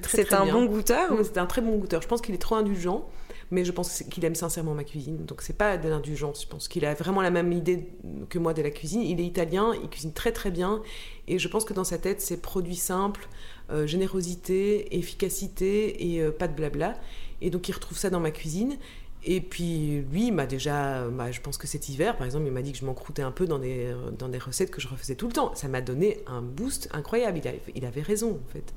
C'est 0.08 0.34
un 0.34 0.46
bon 0.46 0.66
goûteur. 0.66 1.14
C'est 1.24 1.38
un 1.38 1.46
très 1.46 1.62
bon 1.62 1.78
goûteur. 1.78 2.02
Je 2.02 2.08
pense 2.08 2.22
qu'il 2.22 2.36
est 2.36 2.40
trop 2.40 2.56
indulgent 2.56 3.08
mais 3.52 3.66
je 3.66 3.72
pense 3.72 4.04
qu'il 4.10 4.26
aime 4.26 4.36
sincèrement 4.36 4.74
ma 4.74 4.84
cuisine. 4.84 5.26
Donc 5.26 5.42
c'est 5.42 5.58
pas 5.58 5.78
de 5.78 5.88
l'indulgence, 5.88 6.44
je 6.44 6.48
pense 6.48 6.68
qu'il 6.68 6.86
a 6.86 6.94
vraiment 6.94 7.22
la 7.22 7.32
même 7.32 7.52
idée 7.52 7.88
que 8.30 8.40
moi 8.40 8.54
de 8.54 8.62
la 8.62 8.72
cuisine. 8.72 9.02
Il 9.02 9.20
est 9.20 9.26
italien, 9.26 9.74
il 9.82 9.90
cuisine 9.90 10.14
très 10.14 10.32
très 10.32 10.52
bien, 10.52 10.82
et 11.28 11.40
je 11.40 11.48
pense 11.48 11.66
que 11.66 11.74
dans 11.74 11.84
sa 11.84 11.98
tête, 11.98 12.22
c'est 12.22 12.42
produits 12.42 12.76
simples, 12.76 13.28
euh, 13.72 13.88
générosité, 13.88 14.98
efficacité 14.98 16.14
et 16.14 16.22
euh, 16.22 16.32
pas 16.32 16.48
de 16.48 16.54
blabla. 16.54 16.96
Et 17.42 17.50
donc 17.50 17.70
il 17.70 17.74
retrouve 17.74 17.98
ça 17.98 18.10
dans 18.10 18.20
ma 18.20 18.32
cuisine. 18.32 18.78
Et 19.24 19.42
puis 19.42 20.06
lui, 20.12 20.32
m'a 20.32 20.46
déjà, 20.46 21.10
bah, 21.10 21.32
je 21.32 21.42
pense 21.42 21.58
que 21.58 21.68
cet 21.68 21.90
hiver, 21.90 22.16
par 22.16 22.26
exemple, 22.26 22.46
il 22.46 22.52
m'a 22.52 22.62
dit 22.62 22.72
que 22.72 22.78
je 22.78 22.86
m'encroutais 22.86 23.24
un 23.24 23.32
peu 23.32 23.46
dans 23.46 23.60
des, 23.60 23.94
dans 24.18 24.30
des 24.30 24.38
recettes 24.38 24.72
que 24.72 24.80
je 24.80 24.88
refaisais 24.88 25.16
tout 25.16 25.28
le 25.28 25.34
temps. 25.34 25.54
Ça 25.54 25.68
m'a 25.68 25.82
donné 25.82 26.20
un 26.28 26.42
boost 26.42 26.88
incroyable. 26.94 27.42
Il, 27.44 27.74
il 27.76 27.86
avait 27.86 28.04
raison, 28.04 28.40
en 28.48 28.54
fait. 28.54 28.74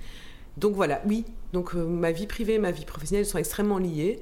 Donc 0.57 0.75
voilà, 0.75 1.03
oui. 1.07 1.25
Donc 1.53 1.75
euh, 1.75 1.85
ma 1.85 2.11
vie 2.11 2.27
privée 2.27 2.55
et 2.55 2.59
ma 2.59 2.71
vie 2.71 2.85
professionnelle 2.85 3.27
sont 3.27 3.39
extrêmement 3.39 3.79
liées. 3.79 4.21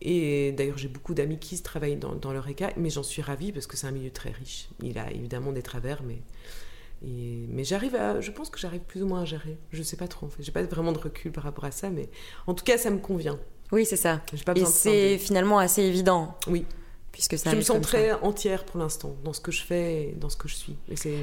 Et 0.00 0.52
d'ailleurs, 0.52 0.78
j'ai 0.78 0.88
beaucoup 0.88 1.14
d'amis 1.14 1.38
qui 1.38 1.60
travaillent 1.62 1.96
dans, 1.96 2.14
dans 2.14 2.32
l'ORECA, 2.32 2.72
mais 2.76 2.90
j'en 2.90 3.02
suis 3.02 3.22
ravie 3.22 3.52
parce 3.52 3.66
que 3.66 3.76
c'est 3.76 3.86
un 3.86 3.92
milieu 3.92 4.10
très 4.10 4.30
riche. 4.30 4.68
Il 4.82 4.98
a 4.98 5.10
évidemment 5.10 5.52
des 5.52 5.62
travers, 5.62 6.02
mais, 6.02 6.20
mais 7.02 7.64
j'arrive 7.64 7.94
à, 7.96 8.20
je 8.20 8.30
pense 8.30 8.50
que 8.50 8.58
j'arrive 8.58 8.82
plus 8.82 9.02
ou 9.02 9.06
moins 9.06 9.22
à 9.22 9.24
gérer. 9.24 9.56
Je 9.72 9.82
sais 9.82 9.96
pas 9.96 10.08
trop 10.08 10.26
en 10.26 10.30
fait. 10.30 10.42
J'ai 10.42 10.52
pas 10.52 10.62
vraiment 10.62 10.92
de 10.92 10.98
recul 10.98 11.32
par 11.32 11.44
rapport 11.44 11.64
à 11.64 11.70
ça, 11.70 11.90
mais 11.90 12.08
en 12.46 12.54
tout 12.54 12.64
cas, 12.64 12.78
ça 12.78 12.90
me 12.90 12.98
convient. 12.98 13.38
Oui, 13.72 13.86
c'est 13.86 13.96
ça. 13.96 14.20
Et 14.54 14.64
c'est 14.64 15.18
finalement 15.18 15.58
assez 15.58 15.82
évident. 15.82 16.36
Oui. 16.46 16.64
Puisque 17.14 17.38
ça 17.38 17.52
je 17.52 17.56
me 17.56 17.60
sens 17.60 17.80
très 17.80 18.10
entière 18.10 18.64
pour 18.64 18.80
l'instant 18.80 19.14
dans 19.22 19.32
ce 19.32 19.40
que 19.40 19.52
je 19.52 19.62
fais 19.62 20.02
et 20.02 20.14
dans 20.16 20.28
ce 20.28 20.36
que 20.36 20.48
je 20.48 20.56
suis. 20.56 20.76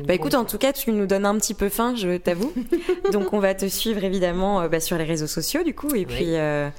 bah 0.08 0.14
écoute, 0.14 0.36
en 0.36 0.46
tout 0.46 0.58
cas, 0.58 0.72
tu 0.72 0.90
nous 0.94 1.06
donnes 1.06 1.26
un 1.26 1.38
petit 1.38 1.54
peu 1.54 1.68
faim, 1.68 1.96
je 1.98 2.16
t'avoue. 2.16 2.54
Donc 3.12 3.34
on 3.34 3.40
va 3.40 3.54
te 3.54 3.68
suivre 3.68 4.02
évidemment 4.02 4.62
euh, 4.62 4.70
bah, 4.70 4.80
sur 4.80 4.98
les 4.98 5.04
réseaux 5.04 5.28
sociaux 5.28 5.64
du 5.64 5.76
coup, 5.76 5.94
et 5.94 6.06
puis 6.06 6.38
euh, 6.38 6.70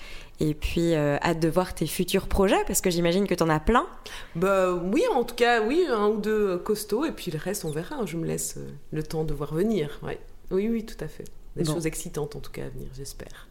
Et 0.42 0.54
puis, 0.54 0.94
euh, 0.94 1.18
hâte 1.22 1.38
de 1.38 1.48
voir 1.48 1.72
tes 1.72 1.86
futurs 1.86 2.26
projets, 2.26 2.64
parce 2.66 2.80
que 2.80 2.90
j'imagine 2.90 3.28
que 3.28 3.34
tu 3.34 3.44
en 3.44 3.48
as 3.48 3.60
plein. 3.60 3.86
Bah 4.34 4.72
oui, 4.72 5.04
en 5.14 5.22
tout 5.22 5.36
cas, 5.36 5.62
oui, 5.62 5.86
un 5.88 6.08
ou 6.08 6.16
deux 6.16 6.58
costauds, 6.58 7.04
et 7.04 7.12
puis 7.12 7.30
le 7.30 7.38
reste, 7.38 7.64
on 7.64 7.70
verra. 7.70 8.04
Je 8.06 8.16
me 8.16 8.26
laisse 8.26 8.56
euh, 8.56 8.68
le 8.90 9.04
temps 9.04 9.22
de 9.22 9.32
voir 9.34 9.54
venir. 9.54 10.00
Ouais. 10.02 10.18
Oui, 10.50 10.68
oui, 10.68 10.84
tout 10.84 11.02
à 11.02 11.06
fait. 11.06 11.26
Des 11.54 11.64
choses 11.64 11.86
excitantes, 11.86 12.34
en 12.34 12.40
tout 12.40 12.50
cas, 12.50 12.64
à 12.64 12.68
venir, 12.70 12.88
j'espère. 12.92 13.46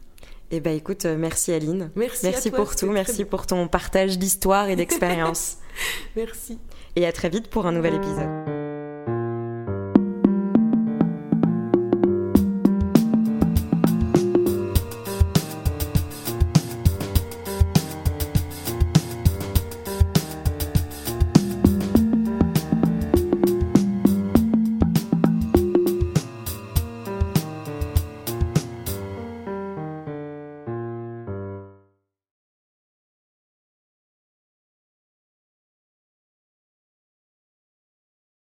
Eh 0.53 0.59
ben 0.59 0.75
écoute, 0.75 1.05
euh, 1.05 1.15
merci 1.17 1.53
Aline. 1.53 1.91
Merci, 1.95 2.25
merci 2.25 2.49
à 2.49 2.51
toi, 2.51 2.59
pour 2.59 2.75
tout, 2.75 2.91
merci 2.91 3.23
pour 3.23 3.47
ton 3.47 3.69
partage 3.69 4.19
d'histoire 4.19 4.67
et 4.67 4.75
d'expérience. 4.75 5.59
merci. 6.17 6.59
Et 6.97 7.05
à 7.05 7.13
très 7.13 7.29
vite 7.29 7.47
pour 7.47 7.67
un 7.67 7.71
nouvel 7.71 7.95
épisode. 7.95 8.60